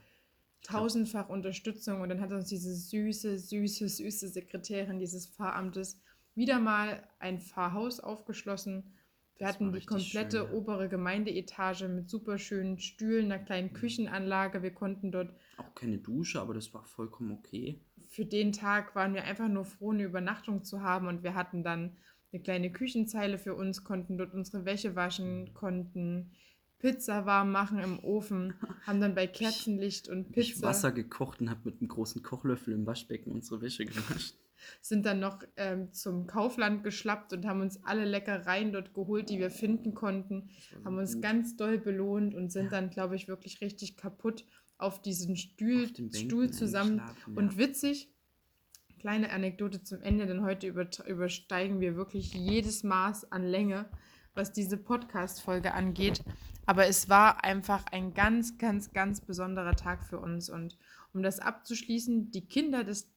tausendfach 0.63 1.29
Unterstützung. 1.29 2.01
Und 2.01 2.09
dann 2.09 2.21
hat 2.21 2.31
uns 2.31 2.49
diese 2.49 2.73
süße, 2.75 3.37
süße, 3.37 3.87
süße 3.87 4.27
Sekretärin 4.29 4.99
dieses 4.99 5.27
Pfarramtes 5.27 5.99
wieder 6.33 6.59
mal 6.59 7.03
ein 7.19 7.39
Pfarrhaus 7.39 7.99
aufgeschlossen. 7.99 8.93
Wir 9.41 9.47
Das 9.47 9.55
hatten 9.55 9.73
die 9.73 9.83
komplette 9.83 10.37
schön, 10.37 10.51
ja. 10.51 10.53
obere 10.53 10.87
Gemeindeetage 10.87 11.87
mit 11.87 12.07
super 12.07 12.37
schönen 12.37 12.77
Stühlen, 12.77 13.31
einer 13.31 13.43
kleinen 13.43 13.73
Küchenanlage. 13.73 14.61
Wir 14.61 14.69
konnten 14.69 15.11
dort 15.11 15.33
Auch 15.57 15.73
keine 15.73 15.97
Dusche, 15.97 16.39
aber 16.39 16.53
das 16.53 16.71
war 16.75 16.83
vollkommen 16.83 17.31
okay. 17.31 17.81
für 18.07 18.23
den 18.23 18.51
Tag 18.51 18.93
waren 18.93 19.15
wir 19.15 19.23
einfach 19.23 19.47
nur 19.47 19.65
froh, 19.65 19.93
eine 19.93 20.03
Übernachtung 20.03 20.63
zu 20.63 20.83
haben 20.83 21.07
und 21.07 21.23
wir 21.23 21.33
hatten 21.33 21.63
dann 21.63 21.97
eine 22.31 22.43
kleine 22.43 22.71
Küchenzeile 22.71 23.39
für 23.39 23.55
uns, 23.55 23.83
konnten 23.83 24.19
dort 24.19 24.35
unsere 24.35 24.63
Wäsche 24.63 24.95
waschen, 24.95 25.55
konnten 25.55 26.29
Pizza 26.77 27.25
warm 27.25 27.51
machen 27.51 27.79
im 27.79 27.97
Ofen, 27.97 28.53
haben 28.85 29.01
dann 29.01 29.15
bei 29.15 29.25
Kerzenlicht 29.25 30.07
und 30.07 30.27
Hab 30.27 30.37
Ich 30.37 30.53
Pizza 30.53 30.67
Wasser 30.67 30.91
gekocht 30.91 31.41
und 31.41 31.49
habe 31.49 31.61
mit 31.63 31.79
einem 31.79 31.87
großen 31.87 32.21
Kochlöffel 32.21 32.75
im 32.75 32.85
Waschbecken 32.85 33.31
unsere 33.31 33.61
Wäsche 33.61 33.85
gewaschen. 33.85 34.37
Sind 34.81 35.05
dann 35.05 35.19
noch 35.19 35.43
ähm, 35.57 35.91
zum 35.93 36.27
Kaufland 36.27 36.83
geschlappt 36.83 37.33
und 37.33 37.45
haben 37.45 37.61
uns 37.61 37.83
alle 37.83 38.05
Leckereien 38.05 38.71
dort 38.71 38.93
geholt, 38.93 39.29
die 39.29 39.39
wir 39.39 39.51
finden 39.51 39.93
konnten, 39.93 40.49
haben 40.85 40.97
uns 40.97 41.13
gut. 41.13 41.21
ganz 41.23 41.55
doll 41.55 41.77
belohnt 41.79 42.35
und 42.35 42.51
sind 42.51 42.65
Ja. 42.65 42.69
dann, 42.71 42.89
glaube 42.89 43.15
ich, 43.15 43.27
wirklich 43.27 43.61
richtig 43.61 43.97
kaputt 43.97 44.45
auf 44.77 45.01
diesen 45.01 45.35
Stuhl, 45.35 45.83
Auf 45.83 45.93
Bänken 45.93 46.13
Stuhl 46.15 46.51
zusammen 46.51 46.99
eingeschlafen, 46.99 47.37
Und 47.37 47.51
ja. 47.53 47.57
witzig, 47.59 48.09
kleine 48.99 49.31
Anekdote 49.31 49.83
zum 49.83 50.01
Ende, 50.01 50.27
denn 50.27 50.43
heute 50.43 50.67
über, 50.67 50.87
übersteigen 51.07 51.79
wir 51.79 51.95
wirklich 51.95 52.33
jedes 52.33 52.83
Maß 52.83 53.31
an 53.31 53.43
Länge, 53.43 53.89
was 54.33 54.51
diese 54.53 54.77
Podcast-Folge 54.77 55.73
angeht. 55.73 56.21
Aber 56.65 56.87
es 56.87 57.09
war 57.09 57.43
einfach 57.43 57.85
ein 57.91 58.13
ganz, 58.13 58.57
ganz, 58.57 58.93
ganz 58.93 59.19
besonderer 59.21 59.75
Tag 59.75 60.03
für 60.05 60.19
uns. 60.19 60.49
Und 60.49 60.77
um 61.13 61.21
das 61.23 61.39
abzuschließen, 61.39 62.31
die 62.31 62.47
Kinder 62.47 62.83
des 62.83 63.09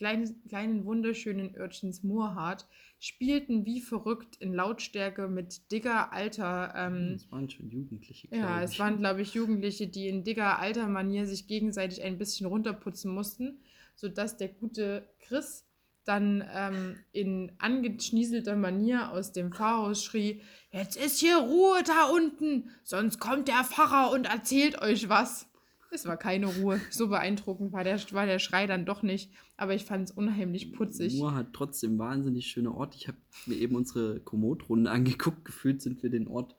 kleinen, 0.00 0.42
kleinen 0.48 0.86
wunderschönen 0.86 1.54
Örtchens 1.54 2.02
Moorhardt 2.02 2.66
spielten 2.98 3.66
wie 3.66 3.82
verrückt 3.82 4.36
in 4.36 4.54
Lautstärke 4.54 5.28
mit 5.28 5.70
dicker 5.70 6.10
alter 6.14 6.72
ähm, 6.74 7.12
Es 7.16 7.30
waren 7.30 7.50
schon 7.50 7.68
Jugendliche, 7.68 8.28
ja, 8.30 8.46
glaub 8.46 8.64
es 8.64 8.72
ich. 8.72 8.78
waren, 8.78 8.96
glaube 8.96 9.20
ich, 9.20 9.34
Jugendliche, 9.34 9.88
die 9.88 10.08
in 10.08 10.24
dicker 10.24 10.58
alter 10.58 10.88
Manier 10.88 11.26
sich 11.26 11.46
gegenseitig 11.46 12.02
ein 12.02 12.16
bisschen 12.16 12.46
runterputzen 12.46 13.12
mussten, 13.12 13.58
sodass 13.94 14.38
der 14.38 14.48
gute 14.48 15.06
Chris 15.18 15.66
dann 16.04 16.48
ähm, 16.50 16.96
in 17.12 17.52
angeschnieselter 17.58 18.56
Manier 18.56 19.12
aus 19.12 19.32
dem 19.32 19.52
Pfarrhaus 19.52 20.02
schrie, 20.02 20.40
jetzt 20.72 20.96
ist 20.96 21.20
hier 21.20 21.36
Ruhe 21.36 21.82
da 21.86 22.06
unten, 22.06 22.70
sonst 22.84 23.18
kommt 23.20 23.48
der 23.48 23.64
Pfarrer 23.64 24.12
und 24.12 24.24
erzählt 24.24 24.80
euch 24.80 25.10
was. 25.10 25.49
Es 25.92 26.06
war 26.06 26.16
keine 26.16 26.46
Ruhe. 26.46 26.80
So 26.90 27.08
beeindruckend 27.08 27.72
war 27.72 27.84
der, 27.84 27.98
war 28.12 28.26
der 28.26 28.38
Schrei 28.38 28.66
dann 28.66 28.86
doch 28.86 29.02
nicht, 29.02 29.32
aber 29.56 29.74
ich 29.74 29.84
fand 29.84 30.08
es 30.08 30.16
unheimlich 30.16 30.72
putzig. 30.72 31.18
Moor 31.18 31.34
hat 31.34 31.52
trotzdem 31.52 31.98
wahnsinnig 31.98 32.46
schöner 32.46 32.74
Ort. 32.74 32.94
Ich 32.94 33.08
habe 33.08 33.18
mir 33.46 33.56
eben 33.56 33.74
unsere 33.74 34.20
Komoot-Runde 34.20 34.90
angeguckt. 34.90 35.44
Gefühlt 35.44 35.82
sind 35.82 36.02
wir 36.02 36.10
den 36.10 36.28
Ort, 36.28 36.54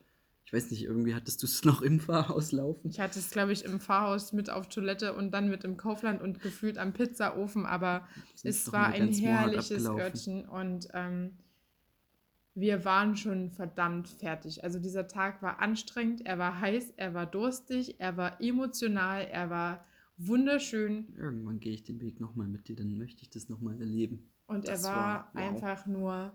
ich 0.52 0.52
weiß 0.52 0.70
nicht, 0.70 0.84
irgendwie 0.84 1.14
hattest 1.14 1.42
du 1.42 1.46
es 1.46 1.64
noch 1.64 1.80
im 1.80 1.98
Pfarrhaus 1.98 2.52
laufen. 2.52 2.90
Ich 2.90 3.00
hatte 3.00 3.18
es, 3.18 3.30
glaube 3.30 3.52
ich, 3.52 3.64
im 3.64 3.80
Pfarrhaus 3.80 4.34
mit 4.34 4.50
auf 4.50 4.68
Toilette 4.68 5.14
und 5.14 5.30
dann 5.30 5.48
mit 5.48 5.64
im 5.64 5.78
Kaufland 5.78 6.20
und 6.20 6.40
gefühlt 6.40 6.76
am 6.76 6.92
Pizzaofen, 6.92 7.64
aber 7.64 8.06
es 8.42 8.70
war 8.70 8.88
ein 8.88 9.08
herrliches. 9.14 9.86
Örtchen 9.86 10.46
und 10.46 10.88
ähm, 10.92 11.38
wir 12.54 12.84
waren 12.84 13.16
schon 13.16 13.50
verdammt 13.50 14.08
fertig. 14.08 14.62
Also 14.62 14.78
dieser 14.78 15.08
Tag 15.08 15.42
war 15.42 15.58
anstrengend, 15.60 16.24
er 16.26 16.38
war 16.38 16.60
heiß, 16.60 16.92
er 16.96 17.14
war 17.14 17.26
durstig, 17.26 17.96
er 17.98 18.16
war 18.16 18.40
emotional, 18.40 19.22
er 19.26 19.50
war 19.50 19.84
wunderschön 20.18 21.12
Irgendwann 21.16 21.58
gehe 21.60 21.72
ich 21.72 21.82
den 21.82 22.00
Weg 22.00 22.20
nochmal 22.20 22.46
mit 22.48 22.68
dir, 22.68 22.76
dann 22.76 22.96
möchte 22.98 23.22
ich 23.22 23.30
das 23.30 23.48
nochmal 23.48 23.80
erleben. 23.80 24.28
und 24.46 24.68
Das 24.68 24.84
er 24.84 24.90
war, 24.94 25.06
war- 25.06 25.30
wow. 25.32 25.42
einfach 25.42 25.86
nur 25.86 26.32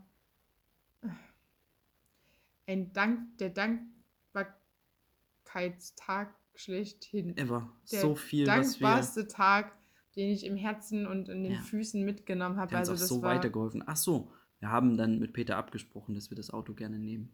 ein 2.65 2.91
Dank, 2.93 3.37
der 3.37 3.51
Dankbarkeitstag 3.51 6.33
schlechthin. 6.55 7.37
Ever. 7.37 7.71
der 7.91 8.01
so 8.01 8.15
viel, 8.15 8.47
was 8.47 8.79
wir 8.79 8.87
dankbarste 8.87 9.27
Tag, 9.27 9.71
den 10.15 10.31
ich 10.31 10.43
im 10.45 10.57
Herzen 10.57 11.05
und 11.05 11.29
in 11.29 11.43
den 11.43 11.51
Ja. 11.53 11.61
Füßen 11.61 12.03
mitgenommen 12.03 12.57
habe. 12.57 12.71
der 12.71 12.79
uns 12.79 12.89
Also 12.89 12.99
auch 12.99 13.03
das 13.03 13.09
so 13.09 13.21
war, 13.21 13.35
weitergeholfen. 13.35 13.83
Ach 13.85 13.95
so, 13.95 14.31
wir 14.59 14.69
haben 14.69 14.97
dann 14.97 15.19
mit 15.19 15.33
Peter 15.33 15.57
abgesprochen, 15.57 16.15
dass 16.15 16.29
wir 16.31 16.35
das 16.37 16.51
Auto 16.51 16.73
gerne 16.73 16.99
nehmen. 16.99 17.31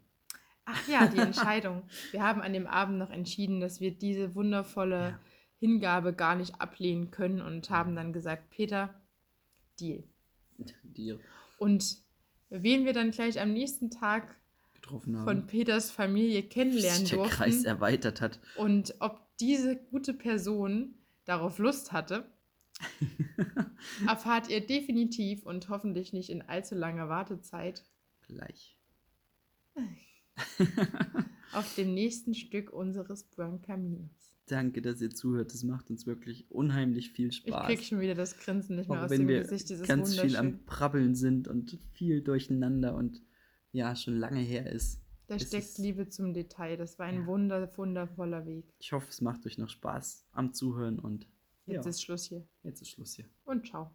Ach 0.66 0.88
ja, 0.88 1.06
die 1.06 1.18
Entscheidung. 1.18 1.82
wir 2.10 2.22
haben 2.22 2.40
an 2.40 2.52
dem 2.52 2.66
Abend 2.66 2.98
noch 2.98 3.10
entschieden, 3.10 3.60
dass 3.60 3.80
wir 3.80 3.90
diese 3.90 4.34
wundervolle 4.34 4.98
Ja. 5.00 5.20
Hingabe 5.60 6.12
gar 6.12 6.36
nicht 6.36 6.60
ablehnen 6.60 7.10
können 7.10 7.40
und 7.40 7.70
haben 7.70 7.94
dann 7.94 8.12
gesagt, 8.12 8.50
Peter, 8.50 9.00
Deal. 9.80 10.04
Die 10.82 11.16
Und 11.58 11.96
wen 12.50 12.84
wir 12.84 12.92
dann 12.92 13.10
gleich 13.12 13.40
am 13.40 13.52
nächsten 13.52 13.90
Tag 13.90 14.36
getroffen 14.74 15.16
haben. 15.16 15.24
von 15.24 15.46
Peters 15.46 15.90
Familie 15.90 16.42
kennenlernen 16.42 17.06
der 17.06 17.16
durften 17.18 17.34
Kreis 17.36 17.64
erweitert 17.64 18.20
hat. 18.20 18.40
und 18.56 18.94
ob 19.00 19.20
diese 19.38 19.76
gute 19.76 20.12
Person 20.14 20.94
darauf 21.24 21.58
Lust 21.58 21.92
hatte, 21.92 22.30
erfahrt 24.06 24.48
ihr 24.50 24.66
definitiv 24.66 25.44
und 25.46 25.68
hoffentlich 25.68 26.12
nicht 26.12 26.30
in 26.30 26.42
allzu 26.42 26.74
langer 26.74 27.08
Wartezeit 27.08 27.84
Gleich. 28.26 28.76
auf 31.52 31.74
dem 31.76 31.94
nächsten 31.94 32.34
Stück 32.34 32.70
unseres 32.72 33.24
Brancaminos. 33.24 34.10
Danke, 34.46 34.82
dass 34.82 35.00
ihr 35.00 35.10
zuhört. 35.10 35.52
Das 35.54 35.62
macht 35.62 35.88
uns 35.90 36.06
wirklich 36.06 36.50
unheimlich 36.50 37.12
viel 37.12 37.28
Ich 37.28 37.36
Spaß. 37.38 37.66
krieg 37.66 37.82
schon 37.82 38.00
wieder 38.00 38.14
das 38.14 38.36
Grinsen 38.38 38.76
nicht 38.76 38.88
mehr 38.90 38.98
Auch 39.00 39.04
aus 39.04 39.10
wenn 39.10 39.20
dem 39.20 39.28
wir 39.28 39.40
Gesicht. 39.40 39.70
Ist 39.70 39.86
ganz 39.86 40.18
viel 40.18 40.36
am 40.36 40.64
Prabbeln 40.66 41.14
sind 41.14 41.48
und 41.48 41.78
viel 41.92 42.20
durcheinander 42.22 42.94
und 42.94 43.22
ja, 43.72 43.96
schon 43.96 44.18
lange 44.18 44.40
her 44.40 44.70
ist. 44.70 45.00
Da 45.28 45.36
ist 45.36 45.48
steckt 45.48 45.64
es- 45.64 45.78
Liebe 45.78 46.08
zum 46.08 46.34
Detail. 46.34 46.76
Das 46.76 46.98
war 46.98 47.06
ein 47.06 47.20
Ja. 47.22 47.26
wunder, 47.26 47.74
wundervoller 47.78 48.44
Weg. 48.44 48.74
Ich 48.78 48.92
hoffe, 48.92 49.06
es 49.08 49.22
macht 49.22 49.46
euch 49.46 49.56
noch 49.56 49.70
Spaß 49.70 50.26
am 50.32 50.52
Zuhören 50.52 50.98
und 50.98 51.26
Jetzt 51.66 51.84
ja, 51.84 51.90
ist 51.90 52.02
Schluss 52.02 52.26
hier. 52.26 52.46
jetzt 52.62 52.82
ist 52.82 52.90
Schluss 52.90 53.14
hier. 53.14 53.24
Und 53.44 53.66
ciao. 53.66 53.90